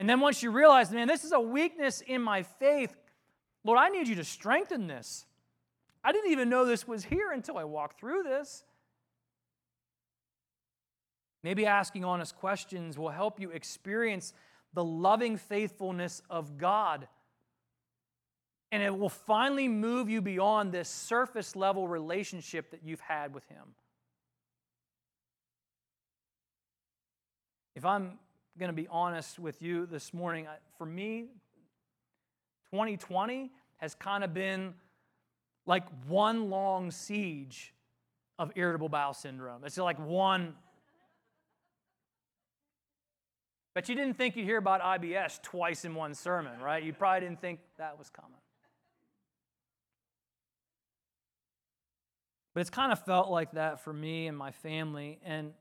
And 0.01 0.09
then 0.09 0.21
once 0.21 0.43
you 0.43 0.51
realize, 0.51 0.91
man, 0.91 1.07
this 1.07 1.25
is 1.25 1.33
a 1.33 1.41
weakness 1.41 2.01
in 2.01 2.23
my 2.23 2.43
faith, 2.43 2.97
Lord, 3.63 3.79
I 3.79 3.89
need 3.89 4.09
you 4.09 4.17
to 4.17 4.25
strengthen 4.25 4.87
this. 4.87 5.27
I 6.03 6.13
didn't 6.13 6.33
even 6.33 6.49
know 6.49 6.65
this 6.65 6.89
was 6.89 7.05
here 7.05 7.31
until 7.31 7.59
I 7.59 7.65
walked 7.65 8.01
through 8.01 8.23
this. 8.23 8.65
Maybe 11.43 11.67
asking 11.67 12.05
honest 12.05 12.37
questions 12.37 12.99
will 12.99 13.11
help 13.11 13.39
you 13.39 13.51
experience 13.51 14.33
the 14.73 14.85
loving 14.85 15.37
faithfulness 15.37 16.23
of 16.31 16.59
God 16.59 17.07
and 18.73 18.83
it 18.83 18.97
will 18.97 19.09
finally 19.09 19.69
move 19.69 20.09
you 20.09 20.21
beyond 20.21 20.73
this 20.73 20.89
surface 20.89 21.57
level 21.57 21.89
relationship 21.89 22.71
that 22.71 22.81
you've 22.85 23.01
had 23.01 23.35
with 23.35 23.47
Him. 23.49 23.75
If 27.75 27.85
I'm 27.85 28.19
going 28.59 28.69
to 28.69 28.75
be 28.75 28.89
honest 28.89 29.39
with 29.39 29.63
you 29.63 29.87
this 29.87 30.13
morning, 30.13 30.47
for 30.77 30.85
me, 30.87 31.29
2020 32.73 33.51
has 33.79 33.95
kind 33.95 34.23
of 34.23 34.35
been 34.35 34.75
like 35.67 35.85
one 36.07 36.51
long 36.51 36.91
siege 36.91 37.73
of 38.39 38.53
irritable 38.55 38.89
bowel 38.89 39.15
syndrome. 39.15 39.65
It's 39.65 39.79
like 39.79 39.99
one. 39.99 40.55
But 43.75 43.89
you 43.89 43.95
didn't 43.95 44.15
think 44.15 44.37
you'd 44.37 44.45
hear 44.45 44.59
about 44.59 44.81
IBS 44.81 45.43
twice 45.43 45.85
in 45.85 45.95
one 45.95 46.15
sermon, 46.15 46.61
right? 46.61 46.83
You 46.83 46.93
probably 46.93 47.21
didn't 47.21 47.41
think 47.41 47.61
that 47.79 47.99
was 47.99 48.11
coming. 48.11 48.41
But 52.55 52.61
it's 52.61 52.71
kind 52.71 52.91
of 52.91 53.05
felt 53.05 53.31
like 53.31 53.53
that 53.53 53.81
for 53.81 53.93
me 53.93 54.27
and 54.27 54.37
my 54.37 54.51
family. 54.51 55.21
And 55.25 55.53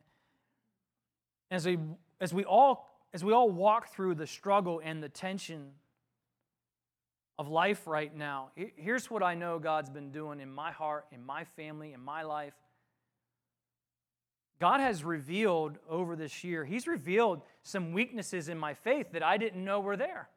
as 1.52 1.66
we, 1.66 1.78
as 2.20 2.34
we, 2.34 2.44
all, 2.44 2.90
as 3.14 3.24
we 3.24 3.34
all 3.34 3.50
walk 3.50 3.94
through 3.94 4.16
the 4.16 4.28
struggle 4.28 4.82
and 4.84 5.02
the 5.04 5.10
tension 5.10 5.72
of 7.38 7.48
life 7.48 7.86
right 7.86 8.16
now, 8.16 8.50
here's 8.76 9.10
what 9.10 9.24
I 9.24 9.36
know 9.36 9.60
God's 9.60 9.90
been 9.90 10.12
doing 10.12 10.40
in 10.40 10.52
my 10.52 10.72
heart, 10.72 11.06
in 11.12 11.24
my 11.24 11.44
family, 11.44 11.94
in 11.94 12.02
my 12.02 12.24
life. 12.24 12.54
God 14.60 14.82
has 14.82 15.04
revealed 15.06 15.78
over 15.90 16.16
this 16.16 16.44
year, 16.44 16.66
He's 16.66 16.88
revealed 16.88 17.42
some 17.64 17.94
weaknesses 17.94 18.50
in 18.50 18.58
my 18.58 18.74
faith 18.74 19.14
that 19.14 19.24
I 19.24 19.38
didn't 19.38 19.64
know 19.64 19.80
were 19.80 19.96
there. 19.96 20.28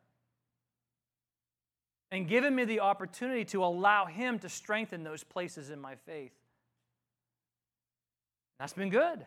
And 2.12 2.28
given 2.28 2.54
me 2.54 2.64
the 2.64 2.80
opportunity 2.80 3.44
to 3.46 3.64
allow 3.64 4.04
Him 4.04 4.38
to 4.40 4.48
strengthen 4.48 5.02
those 5.02 5.24
places 5.24 5.70
in 5.70 5.80
my 5.80 5.96
faith. 5.96 6.32
That's 8.58 8.72
been 8.72 8.90
good. 8.90 9.26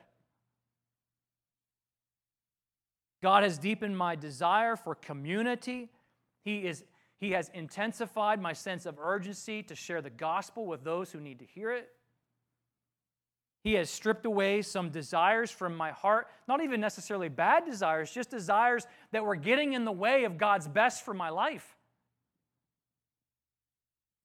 God 3.22 3.44
has 3.44 3.58
deepened 3.58 3.98
my 3.98 4.16
desire 4.16 4.76
for 4.76 4.96
community. 4.96 5.90
He, 6.44 6.60
is, 6.68 6.84
he 7.18 7.32
has 7.32 7.50
intensified 7.54 8.42
my 8.42 8.54
sense 8.54 8.86
of 8.86 9.00
urgency 9.00 9.64
to 9.64 9.76
share 9.76 10.02
the 10.02 10.10
gospel 10.10 10.68
with 10.68 10.84
those 10.84 11.12
who 11.12 11.20
need 11.20 11.40
to 11.40 11.46
hear 11.46 11.72
it. 11.72 11.90
He 13.64 13.74
has 13.74 13.90
stripped 13.90 14.28
away 14.28 14.62
some 14.62 14.92
desires 14.92 15.50
from 15.50 15.76
my 15.76 15.90
heart, 15.90 16.28
not 16.48 16.62
even 16.62 16.80
necessarily 16.80 17.30
bad 17.30 17.66
desires, 17.66 18.12
just 18.12 18.30
desires 18.30 18.86
that 19.12 19.26
were 19.26 19.36
getting 19.36 19.74
in 19.74 19.86
the 19.86 19.92
way 19.92 20.26
of 20.26 20.38
God's 20.38 20.68
best 20.68 21.04
for 21.04 21.16
my 21.16 21.30
life. 21.30 21.75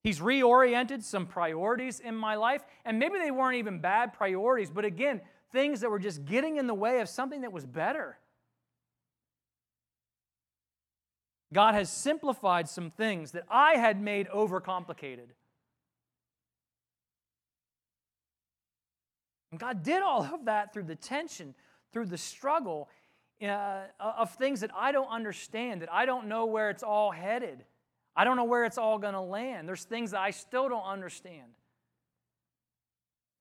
He's 0.03 0.19
reoriented 0.19 1.03
some 1.03 1.27
priorities 1.27 1.99
in 1.99 2.15
my 2.15 2.35
life, 2.35 2.63
and 2.85 2.97
maybe 2.97 3.19
they 3.19 3.31
weren't 3.31 3.57
even 3.57 3.79
bad 3.79 4.13
priorities, 4.13 4.71
but 4.71 4.83
again, 4.83 5.21
things 5.51 5.81
that 5.81 5.91
were 5.91 5.99
just 5.99 6.25
getting 6.25 6.57
in 6.57 6.65
the 6.67 6.73
way 6.73 7.01
of 7.01 7.09
something 7.09 7.41
that 7.41 7.51
was 7.51 7.65
better. 7.65 8.17
God 11.53 11.75
has 11.75 11.89
simplified 11.91 12.67
some 12.69 12.89
things 12.89 13.31
that 13.31 13.43
I 13.49 13.73
had 13.73 14.01
made 14.01 14.27
overcomplicated. 14.29 15.27
And 19.51 19.59
God 19.59 19.83
did 19.83 20.01
all 20.01 20.23
of 20.23 20.45
that 20.45 20.73
through 20.73 20.83
the 20.83 20.95
tension, 20.95 21.53
through 21.91 22.05
the 22.05 22.17
struggle 22.17 22.89
uh, 23.43 23.81
of 23.99 24.33
things 24.35 24.61
that 24.61 24.71
I 24.75 24.91
don't 24.93 25.09
understand, 25.09 25.81
that 25.81 25.91
I 25.91 26.05
don't 26.05 26.27
know 26.27 26.45
where 26.45 26.69
it's 26.69 26.83
all 26.83 27.11
headed. 27.11 27.65
I 28.15 28.23
don't 28.23 28.35
know 28.35 28.43
where 28.43 28.65
it's 28.65 28.77
all 28.77 28.99
going 28.99 29.13
to 29.13 29.21
land. 29.21 29.67
There's 29.67 29.83
things 29.83 30.11
that 30.11 30.19
I 30.19 30.31
still 30.31 30.67
don't 30.67 30.85
understand. 30.85 31.47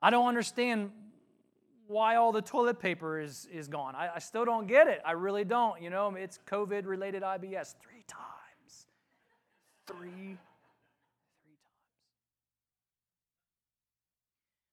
I 0.00 0.10
don't 0.10 0.26
understand 0.26 0.90
why 1.88 2.16
all 2.16 2.30
the 2.30 2.40
toilet 2.40 2.78
paper 2.78 3.20
is, 3.20 3.48
is 3.52 3.66
gone. 3.66 3.96
I, 3.96 4.10
I 4.14 4.18
still 4.20 4.44
don't 4.44 4.68
get 4.68 4.86
it. 4.86 5.00
I 5.04 5.12
really 5.12 5.44
don't. 5.44 5.82
You 5.82 5.90
know, 5.90 6.14
it's 6.14 6.38
COVID 6.48 6.86
related 6.86 7.22
IBS 7.22 7.74
three 7.82 8.04
times. 8.06 8.86
Three, 9.88 9.98
three 9.98 10.36
times. 10.36 10.38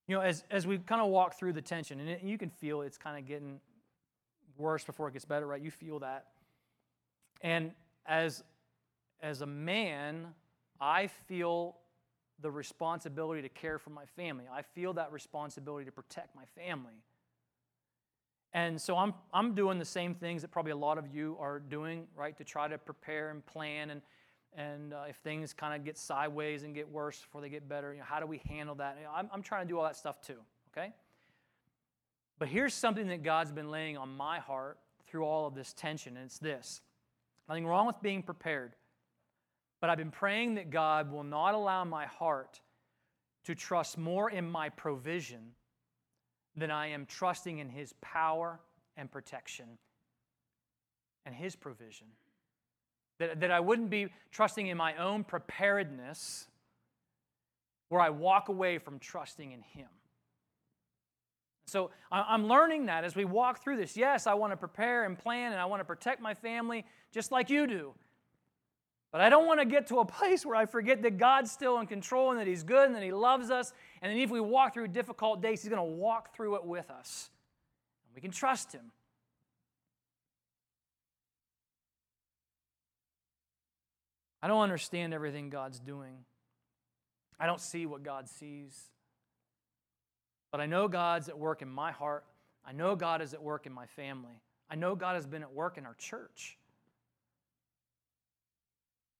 You 0.07 0.15
know, 0.15 0.21
as, 0.21 0.43
as 0.51 0.67
we 0.67 0.77
kind 0.77 1.01
of 1.01 1.07
walk 1.07 1.39
through 1.39 1.53
the 1.53 1.61
tension, 1.61 1.99
and 1.99 2.07
it, 2.07 2.21
you 2.23 2.37
can 2.37 2.51
feel 2.51 2.81
it's 2.81 2.99
kind 2.99 3.17
of 3.17 3.27
getting 3.27 3.59
worse 4.55 4.83
before 4.83 5.07
it 5.07 5.13
gets 5.13 5.25
better, 5.25 5.47
right? 5.47 5.61
You 5.61 5.71
feel 5.71 5.99
that. 5.99 6.27
And 7.41 7.71
as 8.05 8.43
as 9.21 9.41
a 9.41 9.45
man, 9.45 10.27
I 10.79 11.07
feel 11.07 11.77
the 12.39 12.51
responsibility 12.51 13.41
to 13.41 13.49
care 13.49 13.79
for 13.79 13.89
my 13.89 14.05
family. 14.15 14.45
I 14.51 14.61
feel 14.61 14.93
that 14.93 15.11
responsibility 15.11 15.85
to 15.85 15.91
protect 15.91 16.35
my 16.35 16.45
family. 16.55 17.03
And 18.53 18.79
so 18.79 18.95
I'm, 18.97 19.13
I'm 19.33 19.55
doing 19.55 19.79
the 19.79 19.85
same 19.85 20.15
things 20.15 20.41
that 20.41 20.51
probably 20.51 20.71
a 20.71 20.77
lot 20.77 20.97
of 20.97 21.13
you 21.13 21.37
are 21.39 21.59
doing, 21.59 22.07
right, 22.15 22.37
to 22.37 22.43
try 22.43 22.67
to 22.67 22.77
prepare 22.77 23.29
and 23.29 23.45
plan. 23.45 23.89
And, 23.89 24.01
and 24.55 24.93
uh, 24.93 25.03
if 25.09 25.17
things 25.17 25.53
kind 25.53 25.75
of 25.75 25.83
get 25.83 25.97
sideways 25.97 26.63
and 26.63 26.73
get 26.73 26.89
worse 26.89 27.19
before 27.19 27.41
they 27.41 27.49
get 27.49 27.67
better, 27.67 27.93
you 27.93 27.99
know, 27.99 28.05
how 28.05 28.19
do 28.19 28.25
we 28.25 28.41
handle 28.47 28.75
that? 28.75 28.97
You 28.97 29.05
know, 29.05 29.11
I'm, 29.15 29.29
I'm 29.33 29.41
trying 29.41 29.65
to 29.65 29.67
do 29.67 29.77
all 29.77 29.83
that 29.83 29.95
stuff 29.95 30.21
too, 30.21 30.37
okay? 30.71 30.93
But 32.39 32.47
here's 32.47 32.73
something 32.73 33.07
that 33.07 33.23
God's 33.23 33.51
been 33.51 33.71
laying 33.71 33.97
on 33.97 34.15
my 34.15 34.39
heart 34.39 34.77
through 35.07 35.25
all 35.25 35.47
of 35.47 35.55
this 35.55 35.73
tension, 35.73 36.15
and 36.17 36.25
it's 36.25 36.39
this 36.39 36.81
nothing 37.49 37.65
wrong 37.65 37.87
with 37.87 38.01
being 38.01 38.21
prepared. 38.21 38.73
But 39.79 39.89
I've 39.89 39.97
been 39.97 40.11
praying 40.11 40.55
that 40.55 40.69
God 40.69 41.11
will 41.11 41.23
not 41.23 41.53
allow 41.53 41.83
my 41.83 42.05
heart 42.05 42.59
to 43.45 43.55
trust 43.55 43.97
more 43.97 44.29
in 44.29 44.49
my 44.49 44.69
provision 44.69 45.51
than 46.55 46.71
I 46.71 46.87
am 46.87 47.05
trusting 47.05 47.59
in 47.59 47.69
His 47.69 47.93
power 48.01 48.59
and 48.95 49.11
protection 49.11 49.65
and 51.25 51.35
His 51.35 51.55
provision. 51.55 52.07
That, 53.19 53.39
that 53.39 53.51
I 53.51 53.59
wouldn't 53.59 53.89
be 53.89 54.07
trusting 54.31 54.67
in 54.67 54.77
my 54.77 54.95
own 54.97 55.23
preparedness 55.23 56.47
where 57.89 58.01
I 58.01 58.09
walk 58.09 58.49
away 58.49 58.79
from 58.79 58.99
trusting 58.99 59.51
in 59.51 59.61
Him. 59.61 59.87
So 61.67 61.91
I'm 62.11 62.47
learning 62.47 62.85
that 62.85 63.03
as 63.03 63.15
we 63.15 63.25
walk 63.25 63.61
through 63.61 63.75
this. 63.75 63.97
Yes, 63.97 64.25
I 64.25 64.33
want 64.35 64.53
to 64.53 64.57
prepare 64.57 65.03
and 65.03 65.19
plan 65.19 65.51
and 65.51 65.59
I 65.59 65.65
want 65.65 65.81
to 65.81 65.85
protect 65.85 66.21
my 66.21 66.33
family 66.33 66.85
just 67.11 67.31
like 67.31 67.49
you 67.49 67.67
do. 67.67 67.93
But 69.17 69.23
I 69.23 69.29
don't 69.29 69.47
want 69.47 69.59
to 69.59 69.65
get 69.65 69.87
to 69.87 69.97
a 69.97 70.05
place 70.05 70.45
where 70.45 70.55
I 70.55 70.67
forget 70.67 71.01
that 71.01 71.17
God's 71.17 71.49
still 71.49 71.79
in 71.79 71.87
control 71.87 72.29
and 72.29 72.39
that 72.39 72.45
He's 72.45 72.61
good 72.61 72.85
and 72.85 72.93
that 72.93 73.01
He 73.01 73.11
loves 73.11 73.49
us. 73.49 73.73
And 74.03 74.15
that 74.15 74.21
if 74.21 74.29
we 74.29 74.39
walk 74.39 74.75
through 74.75 74.89
difficult 74.89 75.41
days, 75.41 75.63
He's 75.63 75.71
going 75.71 75.79
to 75.79 75.95
walk 75.95 76.35
through 76.35 76.53
it 76.57 76.63
with 76.63 76.91
us. 76.91 77.31
And 78.05 78.13
We 78.13 78.21
can 78.21 78.29
trust 78.29 78.73
Him. 78.73 78.91
I 84.43 84.47
don't 84.47 84.61
understand 84.61 85.15
everything 85.15 85.49
God's 85.49 85.79
doing. 85.79 86.13
I 87.39 87.47
don't 87.47 87.59
see 87.59 87.87
what 87.87 88.03
God 88.03 88.29
sees. 88.29 88.79
But 90.51 90.61
I 90.61 90.67
know 90.67 90.87
God's 90.87 91.27
at 91.27 91.39
work 91.39 91.63
in 91.63 91.69
my 91.69 91.91
heart. 91.91 92.23
I 92.63 92.71
know 92.71 92.95
God 92.95 93.23
is 93.23 93.33
at 93.33 93.41
work 93.41 93.65
in 93.65 93.73
my 93.73 93.87
family. 93.87 94.43
I 94.69 94.75
know 94.75 94.93
God 94.93 95.15
has 95.15 95.25
been 95.25 95.41
at 95.41 95.51
work 95.51 95.79
in 95.79 95.87
our 95.87 95.95
church. 95.95 96.56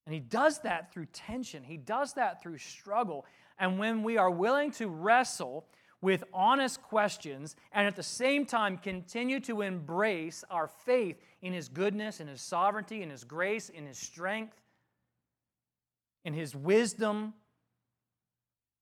And 0.08 0.14
He 0.14 0.22
does 0.22 0.60
that 0.60 0.94
through 0.94 1.08
tension, 1.08 1.64
He 1.64 1.76
does 1.76 2.14
that 2.14 2.42
through 2.42 2.60
struggle. 2.60 3.26
And 3.60 3.78
when 3.78 4.04
we 4.04 4.16
are 4.18 4.32
willing 4.32 4.72
to 4.72 4.88
wrestle 4.88 5.66
with 6.00 6.24
honest 6.34 6.82
questions 6.82 7.58
and 7.74 7.86
at 7.86 7.98
the 7.98 8.04
same 8.04 8.46
time 8.46 8.78
continue 8.78 9.42
to 9.42 9.64
embrace 9.64 10.46
our 10.50 10.70
faith 10.70 11.20
in 11.42 11.52
His 11.52 11.68
goodness, 11.68 12.22
in 12.22 12.28
His 12.30 12.40
sovereignty, 12.40 13.04
in 13.04 13.10
His 13.10 13.26
grace, 13.26 13.68
in 13.68 13.86
His 13.86 13.98
strength, 13.98 14.56
in 16.24 16.34
His 16.34 16.56
wisdom, 16.56 17.34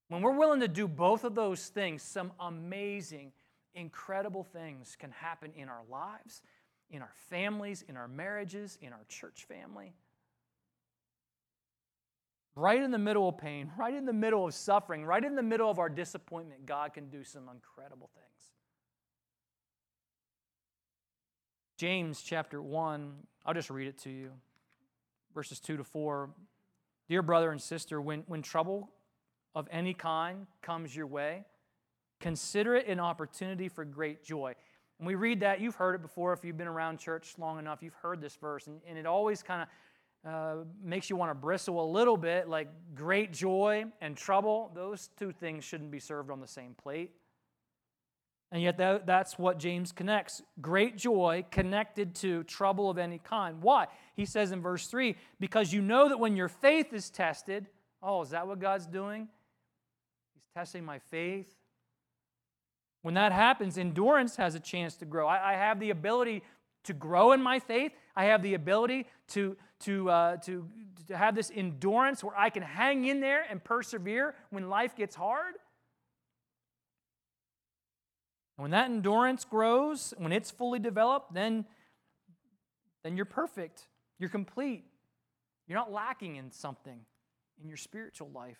when 0.09 0.21
we're 0.21 0.37
willing 0.37 0.59
to 0.59 0.67
do 0.67 0.87
both 0.87 1.23
of 1.23 1.33
those 1.33 1.69
things, 1.69 2.03
some 2.03 2.33
amazing, 2.39 3.31
incredible 3.73 4.43
things 4.43 4.95
can 4.95 5.09
happen 5.09 5.51
in 5.55 5.69
our 5.69 5.81
lives, 5.89 6.43
in 6.91 7.01
our 7.01 7.13
families, 7.31 7.83
in 7.89 7.97
our 7.97 8.07
marriages, 8.07 8.77
in 8.79 8.93
our 8.93 9.05
church 9.09 9.47
family. 9.47 9.95
Right 12.55 12.81
in 12.81 12.91
the 12.91 12.97
middle 12.97 13.27
of 13.27 13.37
pain, 13.37 13.71
right 13.77 13.93
in 13.93 14.05
the 14.05 14.13
middle 14.13 14.45
of 14.45 14.53
suffering, 14.53 15.05
right 15.05 15.23
in 15.23 15.35
the 15.35 15.43
middle 15.43 15.69
of 15.69 15.79
our 15.79 15.89
disappointment, 15.89 16.65
God 16.65 16.93
can 16.93 17.09
do 17.09 17.23
some 17.23 17.49
incredible 17.49 18.09
things. 18.13 18.25
James 21.77 22.21
chapter 22.21 22.61
1, 22.61 23.13
I'll 23.45 23.53
just 23.53 23.69
read 23.69 23.87
it 23.87 23.97
to 23.99 24.09
you. 24.09 24.31
Verses 25.33 25.59
2 25.59 25.77
to 25.77 25.83
4. 25.83 26.29
Dear 27.09 27.21
brother 27.21 27.51
and 27.51 27.61
sister, 27.61 28.01
when, 28.01 28.23
when 28.27 28.41
trouble 28.41 28.89
of 29.53 29.67
any 29.69 29.93
kind 29.93 30.47
comes 30.61 30.95
your 30.95 31.07
way, 31.07 31.43
consider 32.21 32.75
it 32.75 32.87
an 32.87 33.01
opportunity 33.01 33.67
for 33.67 33.83
great 33.83 34.23
joy. 34.23 34.55
And 34.99 35.07
we 35.07 35.15
read 35.15 35.41
that, 35.41 35.59
you've 35.59 35.75
heard 35.75 35.95
it 35.95 36.01
before 36.01 36.31
if 36.31 36.45
you've 36.45 36.57
been 36.57 36.67
around 36.67 36.99
church 36.99 37.33
long 37.37 37.59
enough, 37.59 37.83
you've 37.83 37.93
heard 37.95 38.21
this 38.21 38.37
verse, 38.37 38.67
and, 38.67 38.79
and 38.87 38.97
it 38.97 39.05
always 39.05 39.43
kind 39.43 39.61
of 39.61 39.67
uh, 40.25 40.55
makes 40.83 41.09
you 41.09 41.15
want 41.15 41.29
to 41.29 41.35
bristle 41.35 41.83
a 41.83 41.89
little 41.89 42.17
bit 42.17 42.49
like 42.49 42.67
great 42.95 43.31
joy 43.31 43.85
and 44.01 44.17
trouble. 44.17 44.71
Those 44.73 45.09
two 45.19 45.31
things 45.31 45.63
shouldn't 45.63 45.91
be 45.91 45.99
served 45.99 46.31
on 46.31 46.39
the 46.39 46.47
same 46.47 46.73
plate. 46.73 47.11
And 48.51 48.61
yet, 48.61 48.77
that, 48.77 49.05
that's 49.05 49.37
what 49.37 49.59
James 49.59 49.91
connects 49.91 50.41
great 50.61 50.97
joy 50.97 51.45
connected 51.51 52.15
to 52.15 52.43
trouble 52.43 52.89
of 52.89 52.97
any 52.97 53.19
kind. 53.19 53.61
Why? 53.61 53.87
He 54.15 54.25
says 54.25 54.51
in 54.51 54.61
verse 54.61 54.87
3 54.87 55.15
because 55.39 55.73
you 55.73 55.81
know 55.81 56.09
that 56.09 56.19
when 56.19 56.35
your 56.35 56.47
faith 56.47 56.93
is 56.93 57.09
tested, 57.09 57.67
oh, 58.01 58.21
is 58.21 58.29
that 58.29 58.47
what 58.47 58.59
God's 58.59 58.85
doing? 58.85 59.27
He's 60.33 60.47
testing 60.53 60.85
my 60.85 60.99
faith. 60.99 61.53
When 63.01 63.13
that 63.15 63.31
happens, 63.31 63.77
endurance 63.77 64.37
has 64.37 64.55
a 64.55 64.59
chance 64.59 64.95
to 64.97 65.05
grow. 65.05 65.27
I, 65.27 65.51
I 65.51 65.53
have 65.53 65.79
the 65.79 65.89
ability 65.89 66.41
to 66.85 66.93
grow 66.93 67.33
in 67.33 67.41
my 67.41 67.59
faith. 67.59 67.91
I 68.15 68.25
have 68.25 68.41
the 68.41 68.53
ability 68.53 69.07
to, 69.29 69.57
to, 69.81 70.09
uh, 70.09 70.37
to, 70.37 70.67
to 71.07 71.17
have 71.17 71.35
this 71.35 71.51
endurance 71.53 72.23
where 72.23 72.37
I 72.37 72.49
can 72.49 72.63
hang 72.63 73.05
in 73.05 73.19
there 73.19 73.45
and 73.49 73.63
persevere 73.63 74.35
when 74.49 74.69
life 74.69 74.95
gets 74.95 75.15
hard. 75.15 75.55
When 78.57 78.71
that 78.71 78.85
endurance 78.89 79.43
grows, 79.43 80.13
when 80.17 80.31
it's 80.31 80.49
fully 80.49 80.79
developed, 80.79 81.33
then, 81.33 81.65
then 83.03 83.17
you're 83.17 83.25
perfect. 83.25 83.87
You're 84.17 84.29
complete. 84.29 84.85
You're 85.67 85.77
not 85.77 85.91
lacking 85.91 86.37
in 86.37 86.51
something 86.51 86.99
in 87.61 87.67
your 87.67 87.77
spiritual 87.77 88.29
life. 88.33 88.59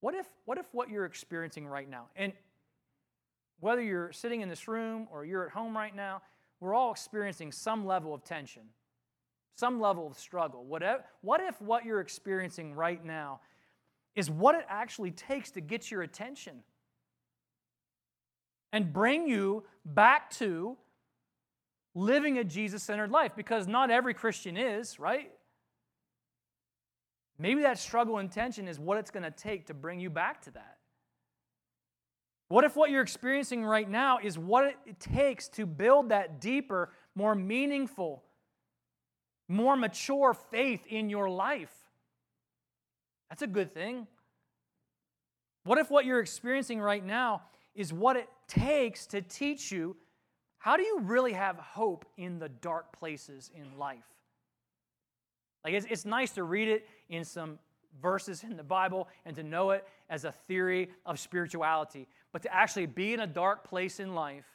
What 0.00 0.14
if, 0.14 0.26
what 0.44 0.58
if 0.58 0.66
what 0.72 0.88
you're 0.88 1.04
experiencing 1.04 1.66
right 1.66 1.88
now, 1.88 2.06
and 2.16 2.32
whether 3.60 3.82
you're 3.82 4.12
sitting 4.12 4.40
in 4.40 4.48
this 4.48 4.66
room 4.66 5.06
or 5.12 5.26
you're 5.26 5.44
at 5.44 5.52
home 5.52 5.76
right 5.76 5.94
now, 5.94 6.22
we're 6.60 6.74
all 6.74 6.92
experiencing 6.92 7.52
some 7.52 7.86
level 7.86 8.14
of 8.14 8.22
tension, 8.22 8.62
some 9.56 9.80
level 9.80 10.06
of 10.06 10.18
struggle. 10.18 10.64
What 10.64 10.82
if, 10.82 11.00
what 11.22 11.40
if 11.40 11.60
what 11.60 11.84
you're 11.84 12.00
experiencing 12.00 12.74
right 12.74 13.02
now 13.04 13.40
is 14.14 14.30
what 14.30 14.54
it 14.54 14.64
actually 14.68 15.10
takes 15.10 15.50
to 15.52 15.60
get 15.60 15.90
your 15.90 16.02
attention 16.02 16.62
and 18.72 18.92
bring 18.92 19.26
you 19.26 19.64
back 19.84 20.30
to 20.30 20.76
living 21.94 22.38
a 22.38 22.44
Jesus 22.44 22.82
centered 22.82 23.10
life? 23.10 23.32
Because 23.36 23.66
not 23.66 23.90
every 23.90 24.12
Christian 24.12 24.56
is, 24.56 25.00
right? 25.00 25.30
Maybe 27.38 27.62
that 27.62 27.78
struggle 27.78 28.18
and 28.18 28.30
tension 28.30 28.68
is 28.68 28.78
what 28.78 28.98
it's 28.98 29.10
going 29.10 29.22
to 29.22 29.30
take 29.30 29.66
to 29.68 29.74
bring 29.74 29.98
you 29.98 30.10
back 30.10 30.42
to 30.42 30.50
that. 30.50 30.76
What 32.50 32.64
if 32.64 32.74
what 32.74 32.90
you're 32.90 33.00
experiencing 33.00 33.64
right 33.64 33.88
now 33.88 34.18
is 34.20 34.36
what 34.36 34.74
it 34.84 34.98
takes 34.98 35.46
to 35.50 35.66
build 35.66 36.08
that 36.08 36.40
deeper, 36.40 36.90
more 37.14 37.36
meaningful, 37.36 38.24
more 39.46 39.76
mature 39.76 40.34
faith 40.34 40.84
in 40.88 41.08
your 41.08 41.30
life? 41.30 41.72
That's 43.28 43.42
a 43.42 43.46
good 43.46 43.72
thing. 43.72 44.08
What 45.62 45.78
if 45.78 45.92
what 45.92 46.04
you're 46.04 46.18
experiencing 46.18 46.80
right 46.80 47.06
now 47.06 47.42
is 47.76 47.92
what 47.92 48.16
it 48.16 48.28
takes 48.48 49.06
to 49.06 49.22
teach 49.22 49.70
you 49.70 49.96
how 50.58 50.76
do 50.76 50.82
you 50.82 50.98
really 51.02 51.32
have 51.32 51.56
hope 51.56 52.04
in 52.18 52.40
the 52.40 52.48
dark 52.48 52.98
places 52.98 53.50
in 53.54 53.78
life? 53.78 54.04
Like, 55.64 55.72
it's, 55.72 55.86
it's 55.88 56.04
nice 56.04 56.32
to 56.32 56.42
read 56.42 56.66
it 56.66 56.86
in 57.08 57.24
some 57.24 57.60
verses 58.02 58.44
in 58.44 58.56
the 58.56 58.62
Bible 58.62 59.08
and 59.24 59.34
to 59.36 59.42
know 59.42 59.70
it 59.70 59.86
as 60.08 60.24
a 60.24 60.32
theory 60.32 60.90
of 61.06 61.18
spirituality, 61.18 62.08
but 62.32 62.42
to 62.42 62.54
actually 62.54 62.86
be 62.86 63.12
in 63.12 63.20
a 63.20 63.26
dark 63.26 63.64
place 63.64 64.00
in 64.00 64.14
life 64.14 64.46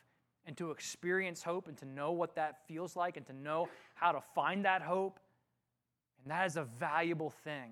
and 0.45 0.55
to 0.57 0.71
experience 0.71 1.43
hope 1.43 1.67
and 1.67 1.77
to 1.77 1.85
know 1.85 2.11
what 2.11 2.35
that 2.35 2.67
feels 2.67 2.95
like 2.95 3.17
and 3.17 3.25
to 3.25 3.33
know 3.33 3.67
how 3.95 4.11
to 4.11 4.21
find 4.33 4.65
that 4.65 4.81
hope, 4.81 5.19
and 6.23 6.31
that 6.31 6.45
is 6.45 6.57
a 6.57 6.63
valuable 6.79 7.31
thing 7.43 7.71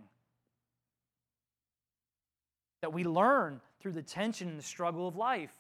that 2.82 2.92
we 2.92 3.06
learn 3.06 3.62
through 3.80 3.94
the 3.94 4.02
tension 4.02 4.50
and 4.50 4.60
the 4.60 4.64
struggle 4.64 5.08
of 5.08 5.16
life 5.16 5.54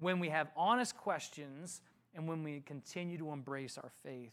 when 0.00 0.18
we 0.18 0.28
have 0.28 0.48
honest 0.56 0.96
questions 0.96 1.82
and 2.14 2.26
when 2.26 2.42
we 2.42 2.60
continue 2.66 3.16
to 3.16 3.30
embrace 3.30 3.78
our 3.78 3.90
faith. 4.02 4.32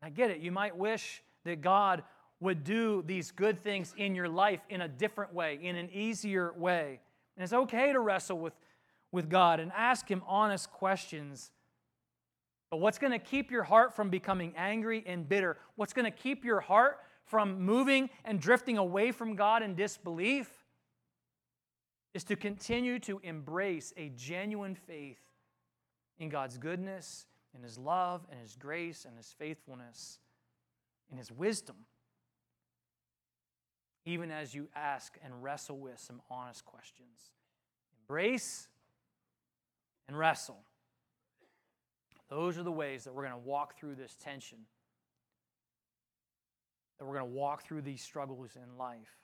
I 0.00 0.10
get 0.10 0.30
it. 0.30 0.38
You 0.38 0.52
might 0.52 0.76
wish 0.76 1.22
that 1.44 1.60
God 1.60 2.04
would 2.38 2.62
do 2.62 3.02
these 3.04 3.32
good 3.32 3.60
things 3.60 3.92
in 3.96 4.14
your 4.14 4.28
life 4.28 4.60
in 4.68 4.82
a 4.82 4.88
different 4.88 5.34
way, 5.34 5.58
in 5.60 5.74
an 5.74 5.88
easier 5.92 6.52
way. 6.56 7.00
And 7.38 7.44
it's 7.44 7.52
okay 7.52 7.92
to 7.92 8.00
wrestle 8.00 8.36
with, 8.36 8.52
with 9.12 9.30
God 9.30 9.60
and 9.60 9.70
ask 9.76 10.10
Him 10.10 10.22
honest 10.26 10.72
questions. 10.72 11.52
But 12.68 12.78
what's 12.78 12.98
going 12.98 13.12
to 13.12 13.20
keep 13.20 13.52
your 13.52 13.62
heart 13.62 13.94
from 13.94 14.10
becoming 14.10 14.54
angry 14.56 15.04
and 15.06 15.28
bitter? 15.28 15.56
What's 15.76 15.92
going 15.92 16.04
to 16.04 16.10
keep 16.10 16.44
your 16.44 16.58
heart 16.58 16.98
from 17.26 17.62
moving 17.62 18.10
and 18.24 18.40
drifting 18.40 18.76
away 18.76 19.12
from 19.12 19.36
God 19.36 19.62
in 19.62 19.76
disbelief? 19.76 20.50
Is 22.12 22.24
to 22.24 22.34
continue 22.34 22.98
to 23.00 23.20
embrace 23.22 23.92
a 23.96 24.08
genuine 24.16 24.74
faith 24.74 25.20
in 26.18 26.28
God's 26.28 26.58
goodness 26.58 27.26
in 27.54 27.62
His 27.62 27.78
love 27.78 28.26
and 28.32 28.40
His 28.40 28.56
grace 28.56 29.04
and 29.04 29.16
His 29.16 29.32
faithfulness, 29.38 30.18
in 31.10 31.18
His 31.18 31.30
wisdom, 31.30 31.76
even 34.08 34.30
as 34.30 34.54
you 34.54 34.68
ask 34.74 35.18
and 35.22 35.42
wrestle 35.42 35.76
with 35.76 36.00
some 36.00 36.22
honest 36.30 36.64
questions. 36.64 37.30
Embrace 38.00 38.66
and 40.08 40.18
wrestle. 40.18 40.56
Those 42.30 42.56
are 42.56 42.62
the 42.62 42.72
ways 42.72 43.04
that 43.04 43.14
we're 43.14 43.26
going 43.26 43.38
to 43.38 43.46
walk 43.46 43.78
through 43.78 43.96
this 43.96 44.16
tension, 44.16 44.60
that 46.98 47.04
we're 47.04 47.18
going 47.18 47.30
to 47.30 47.36
walk 47.36 47.66
through 47.66 47.82
these 47.82 48.00
struggles 48.00 48.56
in 48.56 48.78
life. 48.78 49.18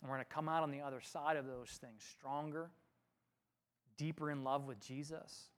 And 0.00 0.08
we're 0.08 0.16
going 0.16 0.26
to 0.26 0.34
come 0.34 0.48
out 0.48 0.62
on 0.62 0.70
the 0.70 0.80
other 0.80 1.02
side 1.02 1.36
of 1.36 1.46
those 1.46 1.68
things 1.82 2.02
stronger, 2.10 2.70
deeper 3.98 4.30
in 4.30 4.44
love 4.44 4.66
with 4.66 4.80
Jesus 4.80 5.50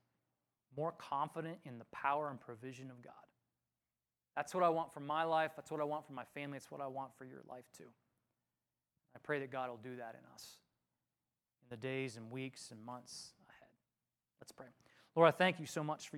more 0.75 0.93
confident 0.97 1.57
in 1.65 1.79
the 1.79 1.85
power 1.93 2.29
and 2.29 2.39
provision 2.39 2.89
of 2.89 3.01
God. 3.01 3.13
That's 4.35 4.55
what 4.55 4.63
I 4.63 4.69
want 4.69 4.93
for 4.93 5.01
my 5.01 5.23
life. 5.23 5.51
That's 5.55 5.71
what 5.71 5.81
I 5.81 5.83
want 5.83 6.05
for 6.05 6.13
my 6.13 6.23
family. 6.33 6.57
It's 6.57 6.71
what 6.71 6.81
I 6.81 6.87
want 6.87 7.15
for 7.17 7.25
your 7.25 7.41
life 7.49 7.65
too. 7.77 7.89
I 9.15 9.19
pray 9.21 9.39
that 9.39 9.51
God 9.51 9.69
will 9.69 9.77
do 9.77 9.97
that 9.97 10.15
in 10.15 10.33
us 10.33 10.57
in 11.61 11.67
the 11.69 11.77
days 11.77 12.17
and 12.17 12.31
weeks 12.31 12.71
and 12.71 12.83
months 12.83 13.33
ahead. 13.49 13.69
Let's 14.39 14.51
pray. 14.51 14.67
Lord, 15.15 15.27
I 15.27 15.31
thank 15.31 15.59
you 15.59 15.65
so 15.65 15.83
much 15.83 16.09
for 16.09 16.17